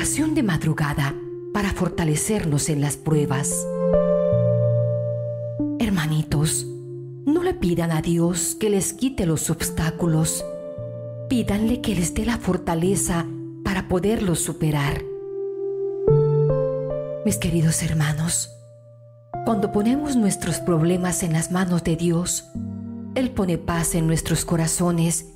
de 0.00 0.42
madrugada 0.42 1.14
para 1.52 1.74
fortalecernos 1.74 2.70
en 2.70 2.80
las 2.80 2.96
pruebas. 2.96 3.66
Hermanitos, 5.78 6.66
no 7.26 7.42
le 7.42 7.52
pidan 7.52 7.90
a 7.90 8.00
Dios 8.00 8.56
que 8.58 8.70
les 8.70 8.94
quite 8.94 9.26
los 9.26 9.50
obstáculos. 9.50 10.42
Pídanle 11.28 11.82
que 11.82 11.94
les 11.94 12.14
dé 12.14 12.24
la 12.24 12.38
fortaleza 12.38 13.26
para 13.62 13.88
poderlos 13.88 14.40
superar. 14.40 15.04
Mis 17.26 17.36
queridos 17.36 17.82
hermanos, 17.82 18.56
cuando 19.44 19.70
ponemos 19.70 20.16
nuestros 20.16 20.60
problemas 20.60 21.22
en 21.22 21.34
las 21.34 21.52
manos 21.52 21.84
de 21.84 21.96
Dios, 21.96 22.46
Él 23.14 23.32
pone 23.32 23.58
paz 23.58 23.94
en 23.94 24.06
nuestros 24.06 24.46
corazones 24.46 25.26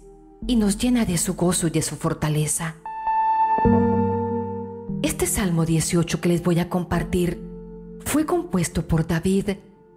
y 0.47 0.56
nos 0.56 0.78
llena 0.78 1.05
de 1.05 1.19
su 1.19 1.34
gozo 1.34 1.67
y 1.67 1.71
de 1.71 1.83
su 1.83 1.97
fortaleza. 1.97 2.77
Este 5.15 5.27
Salmo 5.27 5.65
18 5.65 6.20
que 6.20 6.29
les 6.29 6.43
voy 6.43 6.59
a 6.59 6.69
compartir 6.69 7.41
fue 8.01 8.27
compuesto 8.27 8.89
por 8.89 9.07
David 9.07 9.51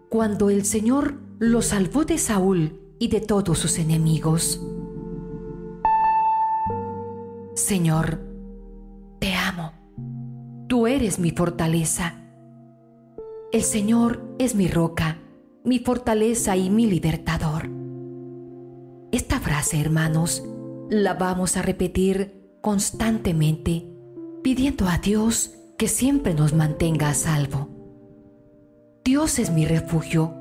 cuando 0.09 0.51
el 0.51 0.63
Señor 0.63 1.19
lo 1.39 1.63
salvó 1.63 2.05
de 2.05 2.19
Saúl 2.19 2.79
y 2.99 3.07
de 3.07 3.19
todos 3.19 3.57
sus 3.57 3.79
enemigos. 3.79 4.61
Señor, 7.55 8.21
te 9.17 9.33
amo. 9.33 9.73
Tú 10.67 10.85
eres 10.85 11.17
mi 11.17 11.31
fortaleza. 11.31 12.21
El 13.51 13.63
Señor 13.63 14.35
es 14.37 14.53
mi 14.53 14.67
roca, 14.67 15.17
mi 15.65 15.79
fortaleza 15.79 16.55
y 16.57 16.69
mi 16.69 16.85
libertador. 16.85 17.71
Esta 19.11 19.39
frase, 19.39 19.81
hermanos, 19.81 20.43
la 20.91 21.15
vamos 21.15 21.57
a 21.57 21.63
repetir 21.63 22.59
constantemente, 22.61 23.96
pidiendo 24.47 24.87
a 24.87 24.97
Dios 24.97 25.51
que 25.77 25.89
siempre 25.89 26.33
nos 26.33 26.53
mantenga 26.53 27.09
a 27.09 27.13
salvo. 27.13 27.67
Dios 29.03 29.39
es 29.39 29.51
mi 29.51 29.65
refugio, 29.65 30.33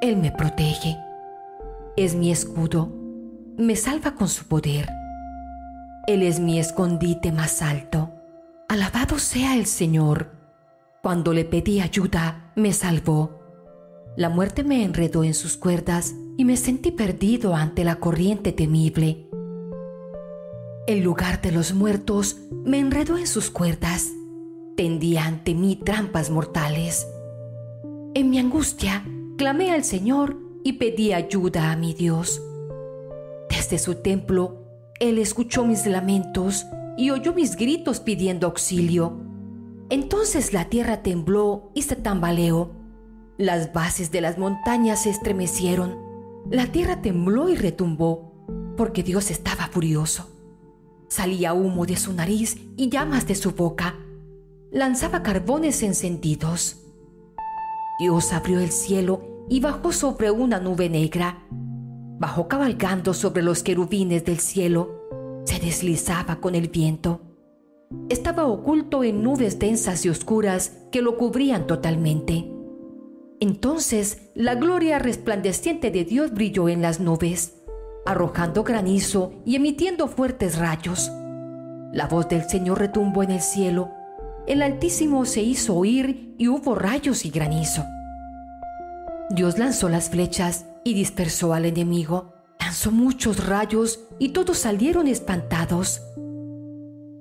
Él 0.00 0.16
me 0.16 0.30
protege, 0.30 0.96
es 1.96 2.14
mi 2.14 2.30
escudo, 2.30 2.94
me 3.58 3.74
salva 3.74 4.14
con 4.14 4.28
su 4.28 4.44
poder. 4.44 4.86
Él 6.06 6.22
es 6.22 6.38
mi 6.38 6.60
escondite 6.60 7.32
más 7.32 7.62
alto. 7.62 8.12
Alabado 8.68 9.18
sea 9.18 9.56
el 9.56 9.66
Señor. 9.66 10.30
Cuando 11.02 11.32
le 11.32 11.44
pedí 11.44 11.80
ayuda, 11.80 12.52
me 12.54 12.72
salvó. 12.72 13.40
La 14.16 14.28
muerte 14.28 14.62
me 14.62 14.84
enredó 14.84 15.24
en 15.24 15.34
sus 15.34 15.56
cuerdas 15.56 16.14
y 16.36 16.44
me 16.44 16.56
sentí 16.56 16.92
perdido 16.92 17.56
ante 17.56 17.82
la 17.82 17.96
corriente 17.96 18.52
temible. 18.52 19.31
El 20.88 21.04
lugar 21.04 21.40
de 21.40 21.52
los 21.52 21.74
muertos 21.74 22.38
me 22.64 22.80
enredó 22.80 23.16
en 23.16 23.28
sus 23.28 23.50
cuerdas. 23.50 24.08
Tendía 24.76 25.26
ante 25.26 25.54
mí 25.54 25.76
trampas 25.76 26.28
mortales. 26.28 27.06
En 28.14 28.30
mi 28.30 28.40
angustia, 28.40 29.04
clamé 29.38 29.70
al 29.70 29.84
Señor 29.84 30.36
y 30.64 30.74
pedí 30.74 31.12
ayuda 31.12 31.70
a 31.70 31.76
mi 31.76 31.94
Dios. 31.94 32.42
Desde 33.48 33.78
su 33.78 33.94
templo, 33.94 34.64
Él 34.98 35.18
escuchó 35.18 35.64
mis 35.64 35.86
lamentos 35.86 36.66
y 36.96 37.10
oyó 37.10 37.32
mis 37.32 37.54
gritos 37.54 38.00
pidiendo 38.00 38.48
auxilio. 38.48 39.20
Entonces 39.88 40.52
la 40.52 40.68
tierra 40.68 41.04
tembló 41.04 41.70
y 41.76 41.82
se 41.82 41.94
tambaleó. 41.94 42.72
Las 43.38 43.72
bases 43.72 44.10
de 44.10 44.20
las 44.20 44.36
montañas 44.36 45.04
se 45.04 45.10
estremecieron. 45.10 45.96
La 46.50 46.66
tierra 46.66 47.02
tembló 47.02 47.48
y 47.48 47.54
retumbó, 47.54 48.74
porque 48.76 49.04
Dios 49.04 49.30
estaba 49.30 49.68
furioso. 49.68 50.31
Salía 51.12 51.52
humo 51.52 51.84
de 51.84 51.96
su 51.96 52.14
nariz 52.14 52.56
y 52.74 52.88
llamas 52.88 53.26
de 53.26 53.34
su 53.34 53.50
boca. 53.50 53.96
Lanzaba 54.70 55.22
carbones 55.22 55.82
encendidos. 55.82 56.78
Dios 57.98 58.32
abrió 58.32 58.60
el 58.60 58.70
cielo 58.70 59.44
y 59.50 59.60
bajó 59.60 59.92
sobre 59.92 60.30
una 60.30 60.58
nube 60.58 60.88
negra. 60.88 61.46
Bajó 61.50 62.48
cabalgando 62.48 63.12
sobre 63.12 63.42
los 63.42 63.62
querubines 63.62 64.24
del 64.24 64.38
cielo. 64.38 65.42
Se 65.44 65.58
deslizaba 65.58 66.40
con 66.40 66.54
el 66.54 66.68
viento. 66.68 67.20
Estaba 68.08 68.46
oculto 68.46 69.04
en 69.04 69.22
nubes 69.22 69.58
densas 69.58 70.06
y 70.06 70.08
oscuras 70.08 70.78
que 70.90 71.02
lo 71.02 71.18
cubrían 71.18 71.66
totalmente. 71.66 72.50
Entonces 73.38 74.30
la 74.34 74.54
gloria 74.54 74.98
resplandeciente 74.98 75.90
de 75.90 76.06
Dios 76.06 76.32
brilló 76.32 76.70
en 76.70 76.80
las 76.80 77.00
nubes, 77.00 77.61
arrojando 78.06 78.64
granizo 78.64 79.32
y 79.44 79.56
emitiendo 79.56 80.08
fuertes 80.08 80.58
rayos. 80.58 81.10
La 81.92 82.06
voz 82.06 82.28
del 82.28 82.48
Señor 82.48 82.78
retumbó 82.78 83.22
en 83.22 83.32
el 83.32 83.40
cielo 83.40 83.90
el 84.46 84.60
Altísimo 84.60 85.24
se 85.24 85.40
hizo 85.40 85.76
oír 85.76 86.34
y 86.36 86.48
hubo 86.48 86.74
rayos 86.74 87.24
y 87.24 87.30
granizo. 87.30 87.84
Dios 89.30 89.56
lanzó 89.56 89.88
las 89.88 90.10
flechas 90.10 90.66
y 90.82 90.94
dispersó 90.94 91.54
al 91.54 91.64
enemigo. 91.64 92.32
Lanzó 92.58 92.90
muchos 92.90 93.46
rayos 93.46 94.00
y 94.18 94.30
todos 94.30 94.58
salieron 94.58 95.06
espantados. 95.06 96.02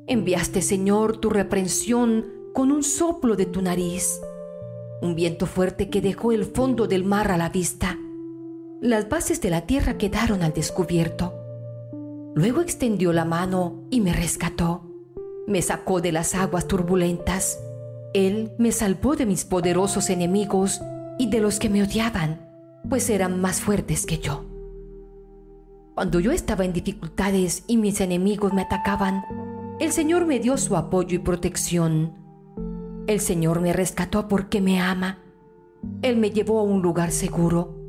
Enviaste, 0.07 0.63
Señor, 0.63 1.17
tu 1.17 1.29
reprensión 1.29 2.25
con 2.53 2.71
un 2.71 2.81
soplo 2.81 3.35
de 3.35 3.45
tu 3.45 3.61
nariz, 3.61 4.19
un 5.01 5.15
viento 5.15 5.45
fuerte 5.45 5.89
que 5.89 6.01
dejó 6.01 6.31
el 6.31 6.45
fondo 6.45 6.87
del 6.87 7.03
mar 7.03 7.31
a 7.31 7.37
la 7.37 7.49
vista. 7.49 7.99
Las 8.81 9.07
bases 9.07 9.39
de 9.39 9.49
la 9.49 9.61
tierra 9.61 9.97
quedaron 9.97 10.43
al 10.43 10.53
descubierto. 10.53 11.33
Luego 12.35 12.61
extendió 12.61 13.13
la 13.13 13.23
mano 13.23 13.85
y 13.89 14.01
me 14.01 14.11
rescató 14.11 14.91
me 15.47 15.61
sacó 15.61 16.01
de 16.01 16.11
las 16.11 16.35
aguas 16.35 16.67
turbulentas. 16.67 17.59
Él 18.13 18.53
me 18.57 18.71
salvó 18.71 19.15
de 19.15 19.25
mis 19.25 19.45
poderosos 19.45 20.09
enemigos 20.09 20.81
y 21.17 21.29
de 21.29 21.39
los 21.39 21.59
que 21.59 21.69
me 21.69 21.83
odiaban, 21.83 22.49
pues 22.89 23.09
eran 23.09 23.39
más 23.41 23.61
fuertes 23.61 24.05
que 24.05 24.19
yo. 24.19 24.45
Cuando 25.93 26.19
yo 26.19 26.31
estaba 26.31 26.65
en 26.65 26.73
dificultades 26.73 27.63
y 27.67 27.77
mis 27.77 28.01
enemigos 28.01 28.53
me 28.53 28.61
atacaban, 28.61 29.23
el 29.79 29.91
Señor 29.91 30.25
me 30.25 30.39
dio 30.39 30.57
su 30.57 30.75
apoyo 30.75 31.15
y 31.15 31.19
protección. 31.19 32.13
El 33.07 33.19
Señor 33.19 33.61
me 33.61 33.73
rescató 33.73 34.27
porque 34.27 34.61
me 34.61 34.79
ama. 34.79 35.19
Él 36.01 36.17
me 36.17 36.31
llevó 36.31 36.59
a 36.59 36.63
un 36.63 36.81
lugar 36.81 37.11
seguro. 37.11 37.80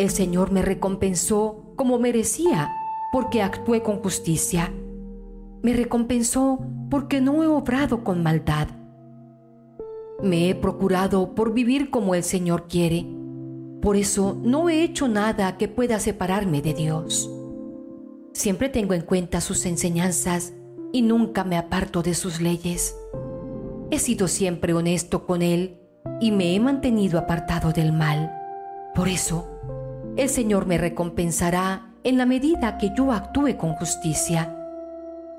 El 0.00 0.10
Señor 0.10 0.50
me 0.50 0.62
recompensó 0.62 1.74
como 1.76 2.00
merecía 2.00 2.72
porque 3.12 3.42
actué 3.42 3.82
con 3.82 4.02
justicia 4.02 4.72
me 5.62 5.74
recompensó 5.74 6.58
porque 6.90 7.20
no 7.20 7.42
he 7.42 7.46
obrado 7.46 8.02
con 8.02 8.22
maldad. 8.22 8.68
Me 10.22 10.48
he 10.48 10.54
procurado 10.54 11.34
por 11.34 11.52
vivir 11.52 11.90
como 11.90 12.14
el 12.14 12.22
Señor 12.22 12.66
quiere. 12.66 13.06
Por 13.82 13.96
eso 13.96 14.38
no 14.42 14.68
he 14.68 14.82
hecho 14.82 15.08
nada 15.08 15.56
que 15.58 15.68
pueda 15.68 16.00
separarme 16.00 16.62
de 16.62 16.74
Dios. 16.74 17.30
Siempre 18.32 18.68
tengo 18.68 18.94
en 18.94 19.02
cuenta 19.02 19.40
sus 19.40 19.66
enseñanzas 19.66 20.54
y 20.92 21.02
nunca 21.02 21.44
me 21.44 21.58
aparto 21.58 22.02
de 22.02 22.14
sus 22.14 22.40
leyes. 22.40 22.96
He 23.90 23.98
sido 23.98 24.28
siempre 24.28 24.72
honesto 24.72 25.26
con 25.26 25.42
Él 25.42 25.78
y 26.20 26.32
me 26.32 26.54
he 26.54 26.60
mantenido 26.60 27.18
apartado 27.18 27.72
del 27.72 27.92
mal. 27.92 28.32
Por 28.94 29.08
eso, 29.08 29.49
el 30.16 30.28
Señor 30.28 30.66
me 30.66 30.78
recompensará 30.78 31.92
en 32.04 32.18
la 32.18 32.26
medida 32.26 32.78
que 32.78 32.90
yo 32.96 33.12
actúe 33.12 33.56
con 33.56 33.74
justicia 33.74 34.56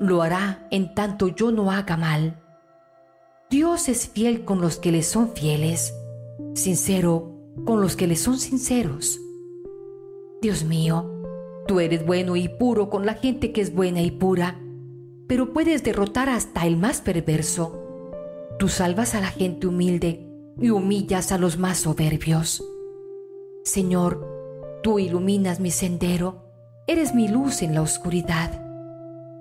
lo 0.01 0.23
hará 0.23 0.65
en 0.71 0.95
tanto 0.95 1.27
yo 1.27 1.51
no 1.51 1.71
haga 1.71 1.95
mal. 1.95 2.41
Dios 3.51 3.88
es 3.88 4.09
fiel 4.09 4.45
con 4.45 4.59
los 4.59 4.77
que 4.77 4.91
le 4.91 5.03
son 5.03 5.33
fieles, 5.35 5.94
sincero 6.56 7.31
con 7.65 7.81
los 7.81 7.95
que 7.95 8.07
le 8.07 8.15
son 8.15 8.39
sinceros. 8.39 9.21
Dios 10.41 10.63
mío, 10.63 11.06
tú 11.68 11.79
eres 11.79 12.03
bueno 12.03 12.35
y 12.35 12.50
puro 12.50 12.89
con 12.89 13.06
la 13.06 13.13
gente 13.13 13.51
que 13.51 13.62
es 13.62 13.75
buena 13.75 14.01
y 14.01 14.09
pura, 14.09 14.59
pero 15.27 15.53
puedes 15.53 15.83
derrotar 15.83 16.29
hasta 16.29 16.65
el 16.65 16.77
más 16.77 17.01
perverso. 17.01 17.77
Tú 18.57 18.69
salvas 18.69 19.13
a 19.13 19.21
la 19.21 19.27
gente 19.27 19.68
humilde 19.68 20.27
y 20.59 20.71
humillas 20.71 21.31
a 21.31 21.38
los 21.38 21.59
más 21.59 21.77
soberbios. 21.77 22.63
Señor, 23.63 24.31
tú 24.81 25.00
iluminas 25.00 25.60
mi 25.60 25.72
sendero, 25.72 26.51
eres 26.88 27.13
mi 27.13 27.28
luz 27.28 27.62
en 27.62 27.75
la 27.75 27.81
oscuridad. 27.81 28.62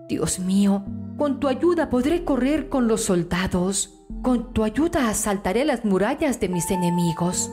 Dios 0.08 0.38
mío, 0.38 0.84
con 1.16 1.40
tu 1.40 1.48
ayuda 1.48 1.90
podré 1.90 2.24
correr 2.24 2.68
con 2.68 2.88
los 2.88 3.02
soldados, 3.02 4.00
con 4.22 4.52
tu 4.52 4.64
ayuda 4.64 5.08
asaltaré 5.08 5.64
las 5.64 5.84
murallas 5.84 6.40
de 6.40 6.48
mis 6.48 6.70
enemigos. 6.70 7.50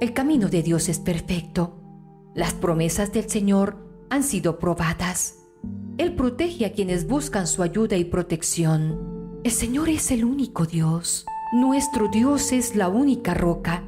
El 0.00 0.12
camino 0.12 0.48
de 0.48 0.62
Dios 0.62 0.88
es 0.88 0.98
perfecto. 0.98 1.80
Las 2.34 2.54
promesas 2.54 3.12
del 3.12 3.28
Señor 3.28 3.76
han 4.10 4.22
sido 4.22 4.58
probadas. 4.58 5.34
Él 5.96 6.14
protege 6.14 6.66
a 6.66 6.72
quienes 6.72 7.08
buscan 7.08 7.46
su 7.46 7.62
ayuda 7.62 7.96
y 7.96 8.04
protección. 8.04 9.40
El 9.42 9.50
Señor 9.50 9.88
es 9.88 10.10
el 10.10 10.24
único 10.24 10.66
Dios. 10.66 11.24
Nuestro 11.52 12.08
Dios 12.08 12.52
es 12.52 12.76
la 12.76 12.88
única 12.88 13.34
roca. 13.34 13.82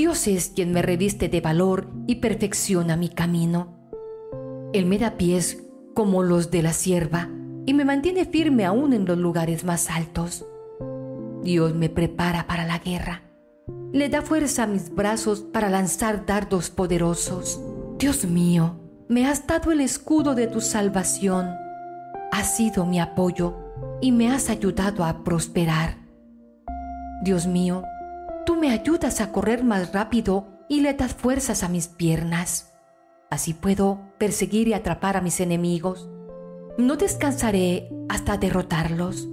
Dios 0.00 0.28
es 0.28 0.48
quien 0.48 0.72
me 0.72 0.80
reviste 0.80 1.28
de 1.28 1.42
valor 1.42 1.90
y 2.06 2.14
perfecciona 2.16 2.96
mi 2.96 3.10
camino. 3.10 3.76
Él 4.72 4.86
me 4.86 4.96
da 4.96 5.18
pies 5.18 5.62
como 5.92 6.22
los 6.22 6.50
de 6.50 6.62
la 6.62 6.72
sierva, 6.72 7.28
y 7.66 7.74
me 7.74 7.84
mantiene 7.84 8.24
firme 8.24 8.64
aún 8.64 8.94
en 8.94 9.04
los 9.04 9.18
lugares 9.18 9.62
más 9.62 9.90
altos. 9.90 10.46
Dios 11.42 11.74
me 11.74 11.90
prepara 11.90 12.46
para 12.46 12.64
la 12.64 12.78
guerra. 12.78 13.24
Le 13.92 14.08
da 14.08 14.22
fuerza 14.22 14.62
a 14.62 14.66
mis 14.66 14.88
brazos 14.88 15.40
para 15.40 15.68
lanzar 15.68 16.24
dardos 16.24 16.70
poderosos. 16.70 17.60
Dios 17.98 18.24
mío, 18.24 18.80
me 19.06 19.26
has 19.26 19.46
dado 19.46 19.70
el 19.70 19.82
escudo 19.82 20.34
de 20.34 20.46
tu 20.46 20.62
salvación. 20.62 21.50
Has 22.32 22.56
sido 22.56 22.86
mi 22.86 23.00
apoyo 23.00 23.54
y 24.00 24.12
me 24.12 24.32
has 24.32 24.48
ayudado 24.48 25.04
a 25.04 25.22
prosperar. 25.24 25.98
Dios 27.22 27.46
mío, 27.46 27.82
tú 28.44 28.56
me 28.56 28.70
ayudas 28.70 29.20
a 29.20 29.32
correr 29.32 29.64
más 29.64 29.92
rápido 29.92 30.48
y 30.68 30.80
le 30.80 30.94
das 30.94 31.14
fuerzas 31.14 31.62
a 31.62 31.68
mis 31.68 31.88
piernas. 31.88 32.72
Así 33.30 33.54
puedo 33.54 34.00
perseguir 34.18 34.68
y 34.68 34.74
atrapar 34.74 35.16
a 35.16 35.20
mis 35.20 35.40
enemigos. 35.40 36.08
No 36.78 36.96
descansaré 36.96 37.88
hasta 38.08 38.36
derrotarlos. 38.36 39.28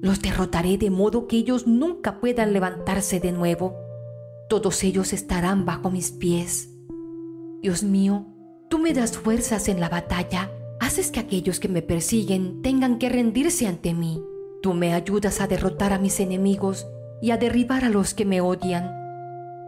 Los 0.00 0.20
derrotaré 0.20 0.78
de 0.78 0.90
modo 0.90 1.26
que 1.26 1.36
ellos 1.36 1.66
nunca 1.66 2.20
puedan 2.20 2.52
levantarse 2.52 3.20
de 3.20 3.32
nuevo. 3.32 3.74
Todos 4.48 4.84
ellos 4.84 5.12
estarán 5.12 5.64
bajo 5.64 5.90
mis 5.90 6.12
pies. 6.12 6.70
Dios 7.62 7.82
mío, 7.82 8.26
tú 8.68 8.78
me 8.78 8.92
das 8.92 9.16
fuerzas 9.16 9.68
en 9.68 9.80
la 9.80 9.88
batalla, 9.88 10.50
haces 10.80 11.10
que 11.10 11.20
aquellos 11.20 11.58
que 11.58 11.68
me 11.68 11.82
persiguen 11.82 12.60
tengan 12.62 12.98
que 12.98 13.08
rendirse 13.08 13.66
ante 13.66 13.94
mí. 13.94 14.22
Tú 14.62 14.74
me 14.74 14.92
ayudas 14.92 15.40
a 15.40 15.46
derrotar 15.46 15.92
a 15.92 15.98
mis 15.98 16.20
enemigos 16.20 16.86
y 17.24 17.30
a 17.30 17.38
derribar 17.38 17.86
a 17.86 17.88
los 17.88 18.12
que 18.12 18.26
me 18.26 18.42
odian. 18.42 18.90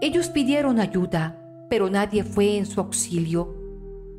Ellos 0.03 0.29
pidieron 0.29 0.79
ayuda, 0.79 1.41
pero 1.70 1.88
nadie 1.88 2.23
fue 2.23 2.58
en 2.58 2.67
su 2.67 2.82
auxilio. 2.82 3.56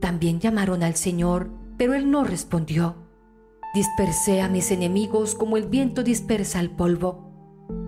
También 0.02 0.40
llamaron 0.40 0.82
al 0.82 0.96
Señor, 0.96 1.52
pero 1.78 1.94
Él 1.94 2.10
no 2.10 2.24
respondió. 2.24 2.96
Dispersé 3.76 4.42
a 4.42 4.50
mis 4.50 4.72
enemigos 4.72 5.36
como 5.36 5.56
el 5.56 5.68
viento 5.68 6.02
dispersa 6.02 6.60
el 6.60 6.72
polvo. 6.72 7.32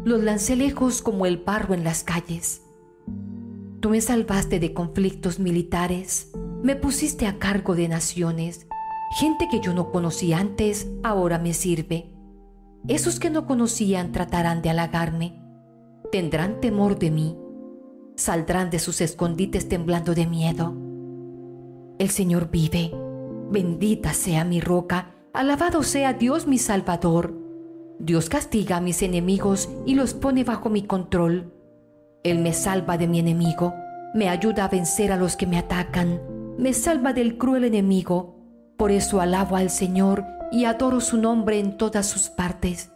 Los 0.05 0.21
lancé 0.21 0.55
lejos 0.55 1.01
como 1.01 1.25
el 1.25 1.37
barro 1.37 1.73
en 1.73 1.83
las 1.83 2.03
calles. 2.03 2.61
Tú 3.79 3.89
me 3.89 4.01
salvaste 4.01 4.59
de 4.59 4.75
conflictos 4.75 5.39
militares, 5.39 6.31
me 6.61 6.75
pusiste 6.75 7.25
a 7.25 7.39
cargo 7.39 7.73
de 7.73 7.87
naciones. 7.87 8.67
Gente 9.19 9.47
que 9.49 9.61
yo 9.61 9.73
no 9.73 9.89
conocí 9.89 10.31
antes 10.31 10.91
ahora 11.01 11.39
me 11.39 11.55
sirve. 11.55 12.13
Esos 12.87 13.19
que 13.19 13.31
no 13.31 13.47
conocían 13.47 14.11
tratarán 14.11 14.61
de 14.61 14.69
halagarme. 14.69 15.38
Tendrán 16.11 16.59
temor 16.61 16.97
de 16.99 17.11
mí. 17.11 17.37
Saldrán 18.15 18.69
de 18.69 18.79
sus 18.79 19.01
escondites 19.01 19.69
temblando 19.69 20.13
de 20.13 20.25
miedo. 20.25 20.75
El 21.97 22.09
Señor 22.09 22.49
vive. 22.49 22.91
Bendita 23.51 24.13
sea 24.13 24.43
mi 24.45 24.61
roca 24.61 25.15
Alabado 25.31 25.83
sea 25.83 26.13
Dios 26.13 26.47
mi 26.47 26.57
Salvador. 26.57 27.35
Dios 27.99 28.29
castiga 28.29 28.77
a 28.77 28.81
mis 28.81 29.03
enemigos 29.03 29.69
y 29.85 29.93
los 29.93 30.15
pone 30.15 30.43
bajo 30.43 30.69
mi 30.69 30.81
control. 30.81 31.53
Él 32.23 32.39
me 32.39 32.51
salva 32.51 32.97
de 32.97 33.07
mi 33.07 33.19
enemigo, 33.19 33.75
me 34.15 34.27
ayuda 34.27 34.65
a 34.65 34.69
vencer 34.69 35.11
a 35.11 35.17
los 35.17 35.35
que 35.35 35.45
me 35.45 35.59
atacan, 35.59 36.19
me 36.57 36.73
salva 36.73 37.13
del 37.13 37.37
cruel 37.37 37.63
enemigo. 37.63 38.35
Por 38.75 38.91
eso 38.91 39.21
alabo 39.21 39.55
al 39.55 39.69
Señor 39.69 40.25
y 40.51 40.65
adoro 40.65 40.99
su 40.99 41.17
nombre 41.17 41.59
en 41.59 41.77
todas 41.77 42.07
sus 42.07 42.29
partes. 42.29 42.91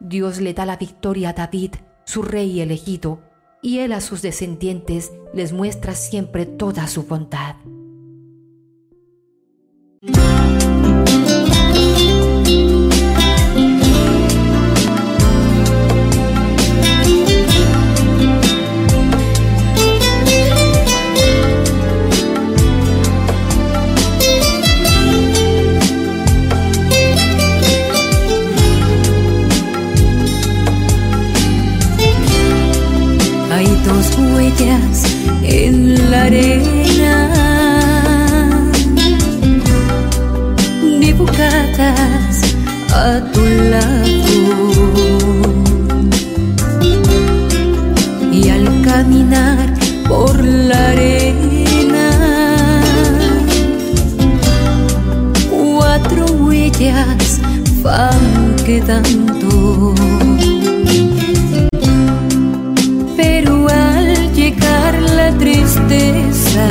Dios 0.00 0.40
le 0.40 0.54
da 0.54 0.66
la 0.66 0.76
victoria 0.76 1.28
a 1.28 1.34
David, 1.34 1.74
su 2.10 2.22
rey 2.22 2.60
elegido, 2.60 3.20
y 3.62 3.78
él 3.78 3.92
a 3.92 4.00
sus 4.00 4.20
descendientes 4.20 5.12
les 5.32 5.52
muestra 5.52 5.94
siempre 5.94 6.44
toda 6.44 6.88
su 6.88 7.04
bondad. 7.04 7.54
Huellas 57.80 57.82
van 57.82 58.56
quedando. 58.64 59.94
tristeza 65.40 66.66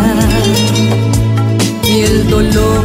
y 1.83 2.01
el 2.01 2.29
dolor 2.29 2.78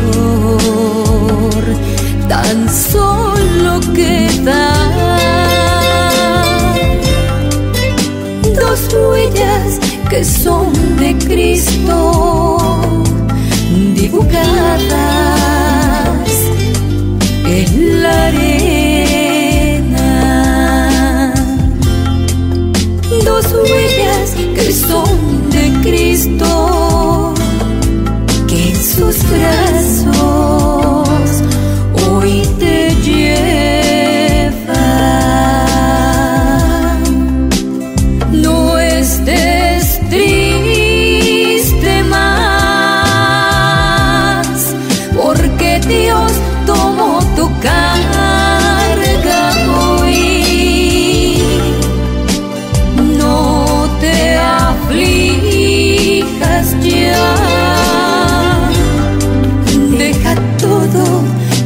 Deja 59.99 60.35
todo 60.59 61.23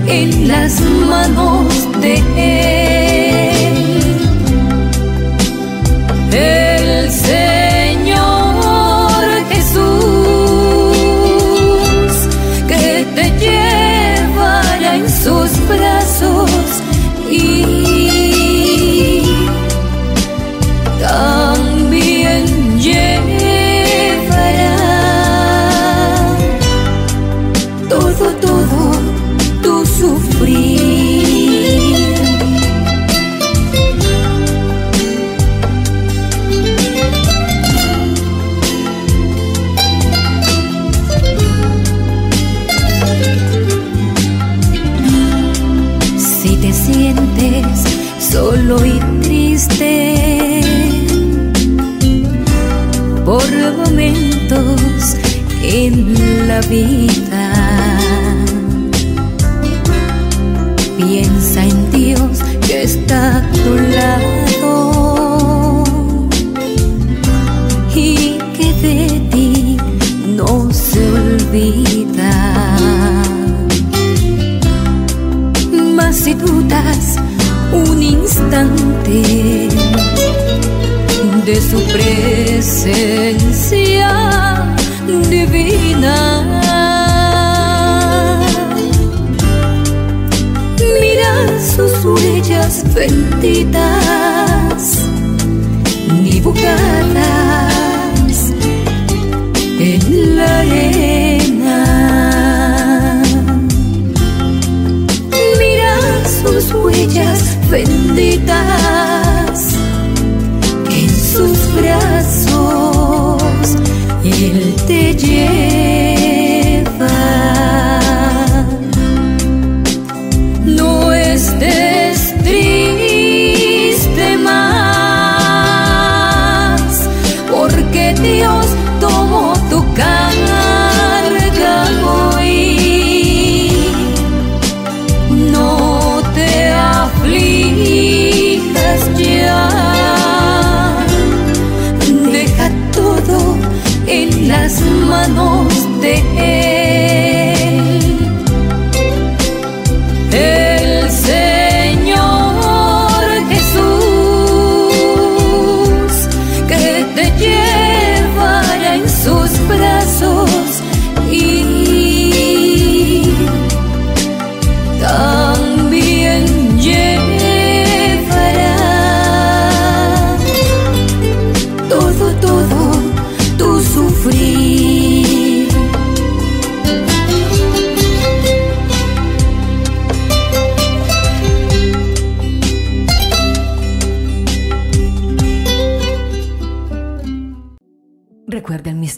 en 0.07 0.49
las 0.49 0.81
manos 0.81 1.89
de 2.01 2.23
Él. 2.37 2.58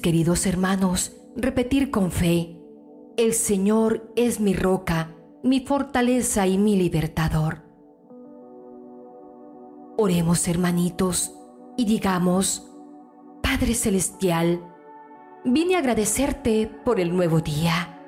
Queridos 0.01 0.45
hermanos, 0.45 1.17
repetir 1.37 1.93
con 1.93 2.11
fe, 2.11 2.57
el 3.17 3.33
Señor 3.33 4.13
es 4.17 4.41
mi 4.41 4.55
roca, 4.55 5.15
mi 5.45 5.61
fortaleza 5.61 6.49
y 6.49 6.59
mi 6.59 6.75
libertador. 6.75 7.63
Oremos 9.97 10.49
hermanitos 10.49 11.33
y 11.77 11.85
digamos, 11.85 12.73
Padre 13.41 13.75
Celestial, 13.75 14.65
vine 15.45 15.77
a 15.77 15.79
agradecerte 15.79 16.67
por 16.85 16.99
el 16.99 17.15
nuevo 17.15 17.41
día. 17.41 18.01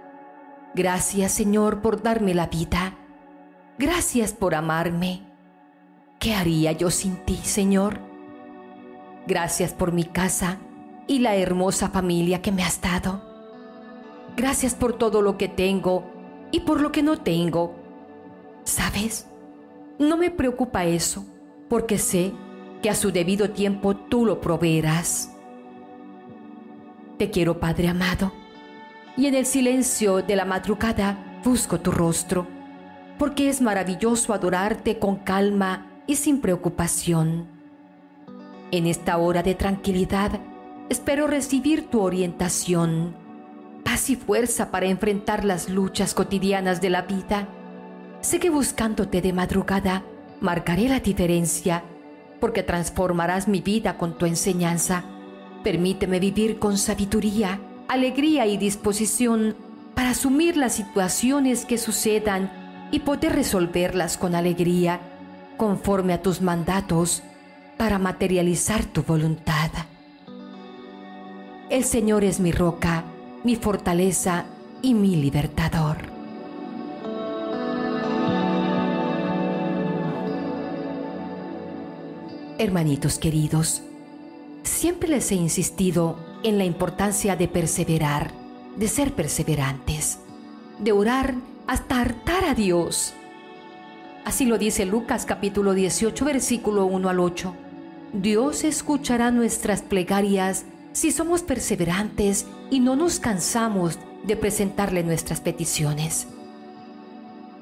Gracias 0.74 1.30
Señor 1.30 1.82
por 1.82 2.02
darme 2.02 2.34
la 2.34 2.48
vida. 2.48 2.98
Gracias 3.78 4.32
por 4.32 4.56
amarme. 4.56 5.22
¿Qué 6.18 6.34
haría 6.34 6.72
yo 6.72 6.90
sin 6.90 7.14
ti, 7.24 7.36
Señor? 7.36 8.00
Gracias 9.28 9.72
por 9.72 9.92
mi 9.92 10.02
casa 10.02 10.58
y 11.12 11.18
la 11.18 11.36
hermosa 11.36 11.90
familia 11.90 12.40
que 12.40 12.52
me 12.52 12.64
has 12.64 12.80
dado. 12.80 13.20
Gracias 14.34 14.74
por 14.74 14.94
todo 14.94 15.20
lo 15.20 15.36
que 15.36 15.46
tengo 15.46 16.10
y 16.50 16.60
por 16.60 16.80
lo 16.80 16.90
que 16.90 17.02
no 17.02 17.18
tengo. 17.18 17.74
¿Sabes? 18.64 19.26
No 19.98 20.16
me 20.16 20.30
preocupa 20.30 20.86
eso, 20.86 21.26
porque 21.68 21.98
sé 21.98 22.32
que 22.80 22.88
a 22.88 22.94
su 22.94 23.12
debido 23.12 23.50
tiempo 23.50 23.94
tú 23.94 24.24
lo 24.24 24.40
proveerás. 24.40 25.36
Te 27.18 27.30
quiero, 27.30 27.60
Padre 27.60 27.88
amado, 27.88 28.32
y 29.14 29.26
en 29.26 29.34
el 29.34 29.44
silencio 29.44 30.22
de 30.22 30.34
la 30.34 30.46
madrugada 30.46 31.40
busco 31.44 31.78
tu 31.78 31.90
rostro, 31.90 32.46
porque 33.18 33.50
es 33.50 33.60
maravilloso 33.60 34.32
adorarte 34.32 34.98
con 34.98 35.16
calma 35.16 35.88
y 36.06 36.16
sin 36.16 36.40
preocupación. 36.40 37.46
En 38.70 38.86
esta 38.86 39.18
hora 39.18 39.42
de 39.42 39.54
tranquilidad, 39.54 40.40
Espero 40.88 41.26
recibir 41.26 41.88
tu 41.88 42.00
orientación, 42.00 43.14
paz 43.84 44.10
y 44.10 44.16
fuerza 44.16 44.70
para 44.70 44.86
enfrentar 44.86 45.44
las 45.44 45.68
luchas 45.68 46.14
cotidianas 46.14 46.80
de 46.80 46.90
la 46.90 47.02
vida. 47.02 47.48
Sé 48.20 48.38
que 48.38 48.50
buscándote 48.50 49.22
de 49.22 49.32
madrugada 49.32 50.04
marcaré 50.40 50.88
la 50.88 51.00
diferencia, 51.00 51.84
porque 52.40 52.62
transformarás 52.62 53.48
mi 53.48 53.60
vida 53.60 53.96
con 53.96 54.18
tu 54.18 54.26
enseñanza. 54.26 55.04
Permíteme 55.62 56.18
vivir 56.18 56.58
con 56.58 56.76
sabiduría, 56.76 57.60
alegría 57.88 58.46
y 58.46 58.56
disposición 58.56 59.56
para 59.94 60.10
asumir 60.10 60.56
las 60.56 60.74
situaciones 60.74 61.64
que 61.64 61.78
sucedan 61.78 62.88
y 62.90 63.00
poder 63.00 63.34
resolverlas 63.34 64.18
con 64.18 64.34
alegría, 64.34 65.00
conforme 65.56 66.12
a 66.12 66.22
tus 66.22 66.40
mandatos, 66.40 67.22
para 67.76 67.98
materializar 67.98 68.84
tu 68.84 69.02
voluntad. 69.02 69.70
El 71.72 71.84
Señor 71.84 72.22
es 72.22 72.38
mi 72.38 72.52
roca, 72.52 73.04
mi 73.44 73.56
fortaleza 73.56 74.44
y 74.82 74.92
mi 74.92 75.16
libertador. 75.16 75.96
Hermanitos 82.58 83.18
queridos, 83.18 83.80
siempre 84.64 85.08
les 85.08 85.32
he 85.32 85.36
insistido 85.36 86.18
en 86.42 86.58
la 86.58 86.66
importancia 86.66 87.36
de 87.36 87.48
perseverar, 87.48 88.32
de 88.76 88.86
ser 88.86 89.14
perseverantes, 89.14 90.18
de 90.78 90.92
orar 90.92 91.36
hasta 91.66 92.02
hartar 92.02 92.44
a 92.44 92.54
Dios. 92.54 93.14
Así 94.26 94.44
lo 94.44 94.58
dice 94.58 94.84
Lucas 94.84 95.24
capítulo 95.24 95.72
18 95.72 96.22
versículo 96.22 96.84
1 96.84 97.08
al 97.08 97.18
8. 97.18 97.54
Dios 98.12 98.62
escuchará 98.62 99.30
nuestras 99.30 99.80
plegarias 99.80 100.66
si 100.92 101.10
somos 101.10 101.42
perseverantes 101.42 102.46
y 102.70 102.80
no 102.80 102.96
nos 102.96 103.18
cansamos 103.18 103.98
de 104.24 104.36
presentarle 104.36 105.02
nuestras 105.02 105.40
peticiones. 105.40 106.28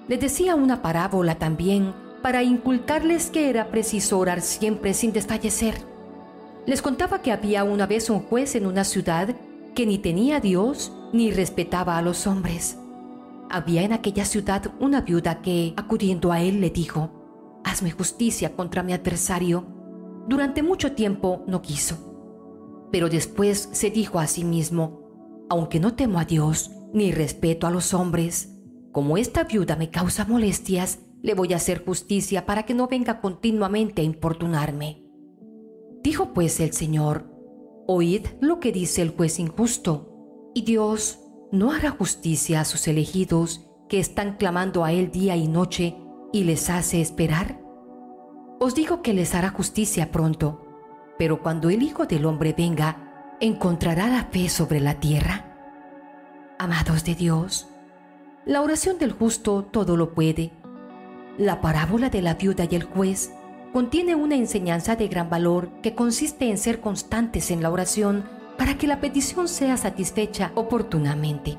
Les 0.08 0.20
decía 0.20 0.56
una 0.56 0.82
parábola 0.82 1.36
también 1.36 1.94
para 2.22 2.42
inculcarles 2.42 3.30
que 3.30 3.48
era 3.48 3.70
preciso 3.70 4.18
orar 4.18 4.40
siempre 4.40 4.92
sin 4.92 5.12
desfallecer. 5.12 5.74
Les 6.66 6.82
contaba 6.82 7.22
que 7.22 7.32
había 7.32 7.64
una 7.64 7.86
vez 7.86 8.10
un 8.10 8.20
juez 8.20 8.54
en 8.56 8.66
una 8.66 8.84
ciudad 8.84 9.34
que 9.74 9.86
ni 9.86 9.98
tenía 9.98 10.36
a 10.36 10.40
Dios 10.40 10.92
ni 11.12 11.30
respetaba 11.30 11.96
a 11.96 12.02
los 12.02 12.26
hombres. 12.26 12.76
Había 13.48 13.82
en 13.82 13.92
aquella 13.92 14.24
ciudad 14.24 14.72
una 14.78 15.00
viuda 15.00 15.40
que, 15.40 15.72
acudiendo 15.76 16.30
a 16.30 16.40
él, 16.42 16.60
le 16.60 16.70
dijo, 16.70 17.10
Hazme 17.64 17.90
justicia 17.90 18.54
contra 18.54 18.82
mi 18.82 18.92
adversario. 18.92 19.64
Durante 20.28 20.62
mucho 20.62 20.92
tiempo 20.92 21.44
no 21.46 21.62
quiso 21.62 22.09
pero 22.90 23.08
después 23.08 23.68
se 23.72 23.90
dijo 23.90 24.18
a 24.18 24.26
sí 24.26 24.44
mismo, 24.44 25.00
aunque 25.48 25.80
no 25.80 25.94
temo 25.94 26.18
a 26.18 26.24
Dios 26.24 26.70
ni 26.92 27.12
respeto 27.12 27.66
a 27.66 27.70
los 27.70 27.94
hombres, 27.94 28.56
como 28.92 29.16
esta 29.16 29.44
viuda 29.44 29.76
me 29.76 29.90
causa 29.90 30.24
molestias, 30.24 31.00
le 31.22 31.34
voy 31.34 31.52
a 31.52 31.56
hacer 31.56 31.84
justicia 31.84 32.46
para 32.46 32.64
que 32.64 32.74
no 32.74 32.88
venga 32.88 33.20
continuamente 33.20 34.02
a 34.02 34.04
importunarme. 34.04 35.04
Dijo 36.02 36.32
pues 36.32 36.60
el 36.60 36.72
Señor, 36.72 37.30
oíd 37.86 38.26
lo 38.40 38.58
que 38.58 38.72
dice 38.72 39.02
el 39.02 39.10
juez 39.10 39.38
injusto, 39.38 40.50
y 40.54 40.62
Dios 40.62 41.20
no 41.52 41.72
hará 41.72 41.90
justicia 41.90 42.60
a 42.60 42.64
sus 42.64 42.88
elegidos 42.88 43.68
que 43.88 44.00
están 44.00 44.36
clamando 44.36 44.84
a 44.84 44.92
Él 44.92 45.10
día 45.10 45.36
y 45.36 45.46
noche 45.46 45.96
y 46.32 46.44
les 46.44 46.70
hace 46.70 47.00
esperar. 47.00 47.60
Os 48.60 48.74
digo 48.74 49.02
que 49.02 49.14
les 49.14 49.34
hará 49.34 49.50
justicia 49.50 50.10
pronto, 50.12 50.59
pero 51.20 51.42
cuando 51.42 51.68
el 51.68 51.82
Hijo 51.82 52.06
del 52.06 52.24
Hombre 52.24 52.54
venga, 52.56 53.36
¿encontrará 53.40 54.08
la 54.08 54.24
fe 54.32 54.48
sobre 54.48 54.80
la 54.80 55.00
tierra? 55.00 55.44
Amados 56.58 57.04
de 57.04 57.14
Dios, 57.14 57.68
la 58.46 58.62
oración 58.62 58.96
del 58.96 59.12
justo 59.12 59.64
todo 59.70 59.98
lo 59.98 60.14
puede. 60.14 60.50
La 61.36 61.60
parábola 61.60 62.08
de 62.08 62.22
la 62.22 62.36
viuda 62.36 62.66
y 62.70 62.74
el 62.74 62.84
juez 62.84 63.32
contiene 63.74 64.14
una 64.14 64.34
enseñanza 64.34 64.96
de 64.96 65.08
gran 65.08 65.28
valor 65.28 65.68
que 65.82 65.94
consiste 65.94 66.48
en 66.48 66.56
ser 66.56 66.80
constantes 66.80 67.50
en 67.50 67.62
la 67.62 67.70
oración 67.70 68.24
para 68.56 68.78
que 68.78 68.86
la 68.86 69.02
petición 69.02 69.46
sea 69.46 69.76
satisfecha 69.76 70.52
oportunamente. 70.54 71.58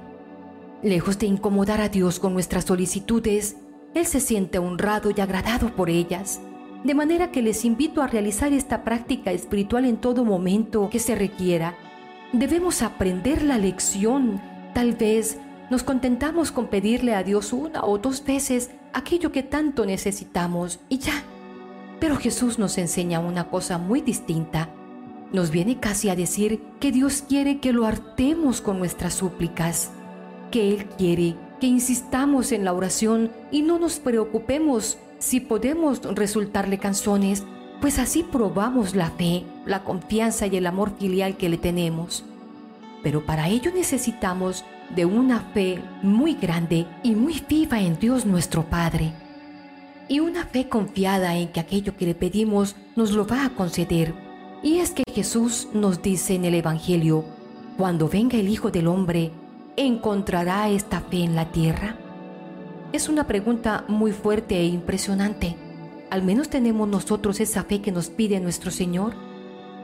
Lejos 0.82 1.20
de 1.20 1.28
incomodar 1.28 1.82
a 1.82 1.90
Dios 1.90 2.20
con 2.20 2.34
nuestras 2.34 2.66
solicitudes, 2.66 3.58
Él 3.94 4.08
se 4.08 4.22
siente 4.22 4.58
honrado 4.58 5.12
y 5.16 5.22
agradado 5.22 5.76
por 5.76 5.92
ellas, 5.92 6.42
de 6.84 6.94
manera 6.96 7.32
que 7.32 7.42
les 7.42 7.66
invito 7.66 8.02
a 8.02 8.08
realizar 8.08 8.54
esta 8.54 8.84
práctica 8.84 9.32
espiritual 9.32 9.86
en 9.86 9.98
todo 9.98 10.26
momento 10.26 10.90
que 10.90 11.00
se 11.00 11.16
requiera. 11.16 11.76
Debemos 12.34 12.82
aprender 12.82 13.44
la 13.44 13.58
lección. 13.58 14.42
Tal 14.74 14.94
vez 14.94 15.40
nos 15.70 15.84
contentamos 15.84 16.52
con 16.52 16.68
pedirle 16.68 17.14
a 17.14 17.24
Dios 17.24 17.54
una 17.54 17.84
o 17.84 17.98
dos 17.98 18.24
veces 18.26 18.72
aquello 18.94 19.32
que 19.32 19.44
tanto 19.44 19.86
necesitamos 19.86 20.80
y 20.90 20.98
ya. 20.98 21.24
Pero 22.00 22.16
Jesús 22.16 22.58
nos 22.58 22.78
enseña 22.78 23.20
una 23.20 23.50
cosa 23.50 23.78
muy 23.78 24.02
distinta 24.02 24.70
nos 25.34 25.50
viene 25.50 25.80
casi 25.80 26.10
a 26.10 26.16
decir 26.16 26.62
que 26.80 26.92
Dios 26.92 27.24
quiere 27.28 27.60
que 27.60 27.72
lo 27.72 27.86
hartemos 27.86 28.60
con 28.60 28.80
nuestras 28.80 29.14
súplicas, 29.14 29.92
que 30.52 30.74
Él 30.74 30.86
quiere 30.98 31.38
que 31.62 31.68
insistamos 31.68 32.52
en 32.52 32.66
la 32.66 32.74
oración 32.74 33.32
y 33.52 33.62
no 33.62 33.80
nos 33.80 34.00
preocupemos 34.00 34.98
si 35.22 35.40
podemos 35.40 36.02
resultarle 36.02 36.80
canzones, 36.80 37.44
pues 37.80 38.00
así 38.00 38.24
probamos 38.24 38.96
la 38.96 39.12
fe, 39.12 39.46
la 39.66 39.84
confianza 39.84 40.48
y 40.48 40.58
el 40.58 40.66
amor 40.66 40.98
filial 40.98 41.38
que 41.38 41.48
le 41.48 41.58
tenemos. 41.58 42.26
Pero 43.04 43.24
para 43.26 43.48
ello 43.48 43.72
necesitamos 43.74 44.66
de 44.96 45.06
una 45.06 45.40
fe 45.54 45.80
muy 46.02 46.34
grande 46.34 46.88
y 47.04 47.12
muy 47.12 47.42
viva 47.48 47.80
en 47.80 48.00
Dios 48.00 48.26
nuestro 48.26 48.64
Padre. 48.64 49.14
Y 50.08 50.20
una 50.20 50.46
fe 50.46 50.68
confiada 50.68 51.38
en 51.38 51.50
que 51.50 51.60
aquello 51.60 51.96
que 51.96 52.08
le 52.08 52.16
pedimos 52.16 52.76
nos 52.96 53.12
lo 53.12 53.26
va 53.26 53.46
a 53.46 53.50
conceder 53.52 54.14
y 54.64 54.80
es 54.80 54.92
que 54.92 55.04
Jesús 55.14 55.68
nos 55.74 56.02
dice 56.02 56.34
en 56.34 56.46
el 56.46 56.56
Evangelio, 56.56 57.26
cuando 57.78 58.10
venga 58.10 58.38
el 58.38 58.50
Hijo 58.50 58.72
del 58.72 58.88
Hombre, 58.88 59.32
¿encontrará 59.78 60.70
esta 60.70 61.00
fe 61.02 61.24
en 61.24 61.36
la 61.36 61.52
tierra? 61.52 62.01
Es 62.94 63.08
una 63.08 63.26
pregunta 63.26 63.86
muy 63.88 64.12
fuerte 64.12 64.58
e 64.58 64.66
impresionante. 64.66 65.56
¿Al 66.10 66.24
menos 66.24 66.50
tenemos 66.50 66.90
nosotros 66.90 67.40
esa 67.40 67.64
fe 67.64 67.80
que 67.80 67.94
nos 67.94 68.10
pide 68.10 68.42
nuestro 68.42 68.70
Señor? 68.70 69.14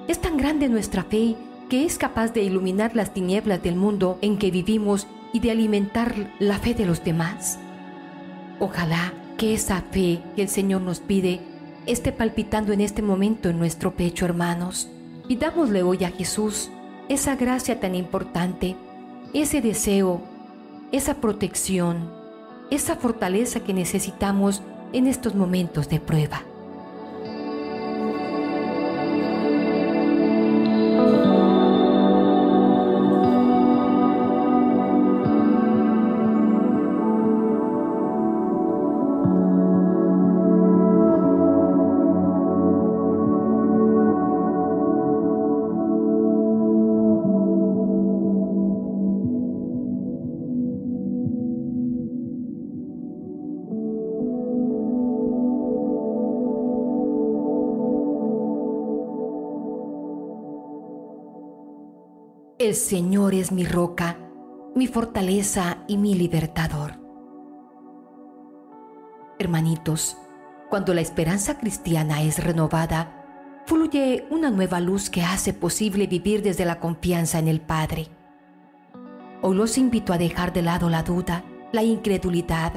Es 0.10 0.20
tan 0.20 0.36
grande 0.36 0.68
nuestra 0.68 1.06
fe 1.06 1.38
que 1.70 1.86
es 1.86 1.98
capaz 1.98 2.34
de 2.34 2.44
iluminar 2.44 2.98
las 2.98 3.14
tinieblas 3.14 3.64
del 3.64 3.78
mundo 3.78 4.20
en 4.22 4.38
que 4.38 4.52
vivimos 4.52 5.08
y 5.32 5.40
de 5.40 5.52
alimentar 5.52 6.34
la 6.40 6.60
fe 6.60 6.74
de 6.74 6.86
los 6.86 7.02
demás. 7.02 7.60
Ojalá 8.60 9.14
que 9.38 9.54
esa 9.54 9.84
fe 9.90 10.22
que 10.36 10.42
el 10.42 10.50
Señor 10.50 10.82
nos 10.82 11.00
pide 11.00 11.40
esté 11.86 12.12
palpitando 12.12 12.74
en 12.74 12.82
este 12.82 13.02
momento 13.02 13.48
en 13.48 13.58
nuestro 13.58 13.96
pecho, 13.96 14.26
hermanos. 14.26 14.90
Y 15.30 15.38
dámosle 15.38 15.82
hoy 15.82 16.04
a 16.04 16.12
Jesús 16.12 16.70
esa 17.08 17.38
gracia 17.38 17.80
tan 17.80 17.96
importante, 17.96 18.76
ese 19.34 19.62
deseo, 19.62 20.22
esa 20.92 21.16
protección, 21.22 22.17
esa 22.70 22.96
fortaleza 22.96 23.62
que 23.62 23.74
necesitamos 23.74 24.62
en 24.94 25.08
estos 25.08 25.36
momentos 25.36 25.90
de 25.90 26.00
prueba. 26.00 26.42
El 62.68 62.76
Señor 62.76 63.34
es 63.34 63.54
mi 63.54 63.64
roca, 63.64 64.18
mi 64.76 64.88
fortaleza 64.88 65.86
y 65.88 65.96
mi 65.96 66.16
libertador. 66.16 66.96
Hermanitos, 69.40 70.18
cuando 70.70 70.94
la 70.94 71.00
esperanza 71.00 71.58
cristiana 71.60 72.24
es 72.24 72.44
renovada, 72.44 73.64
fluye 73.68 74.28
una 74.32 74.50
nueva 74.50 74.82
luz 74.82 75.10
que 75.10 75.22
hace 75.24 75.54
posible 75.54 76.08
vivir 76.08 76.42
desde 76.42 76.66
la 76.66 76.82
confianza 76.82 77.40
en 77.40 77.48
el 77.48 77.62
Padre. 77.62 78.10
Hoy 79.42 79.56
los 79.56 79.78
invito 79.78 80.12
a 80.12 80.18
dejar 80.18 80.52
de 80.52 80.64
lado 80.64 80.90
la 80.90 81.04
duda, 81.04 81.46
la 81.72 81.84
incredulidad. 81.84 82.74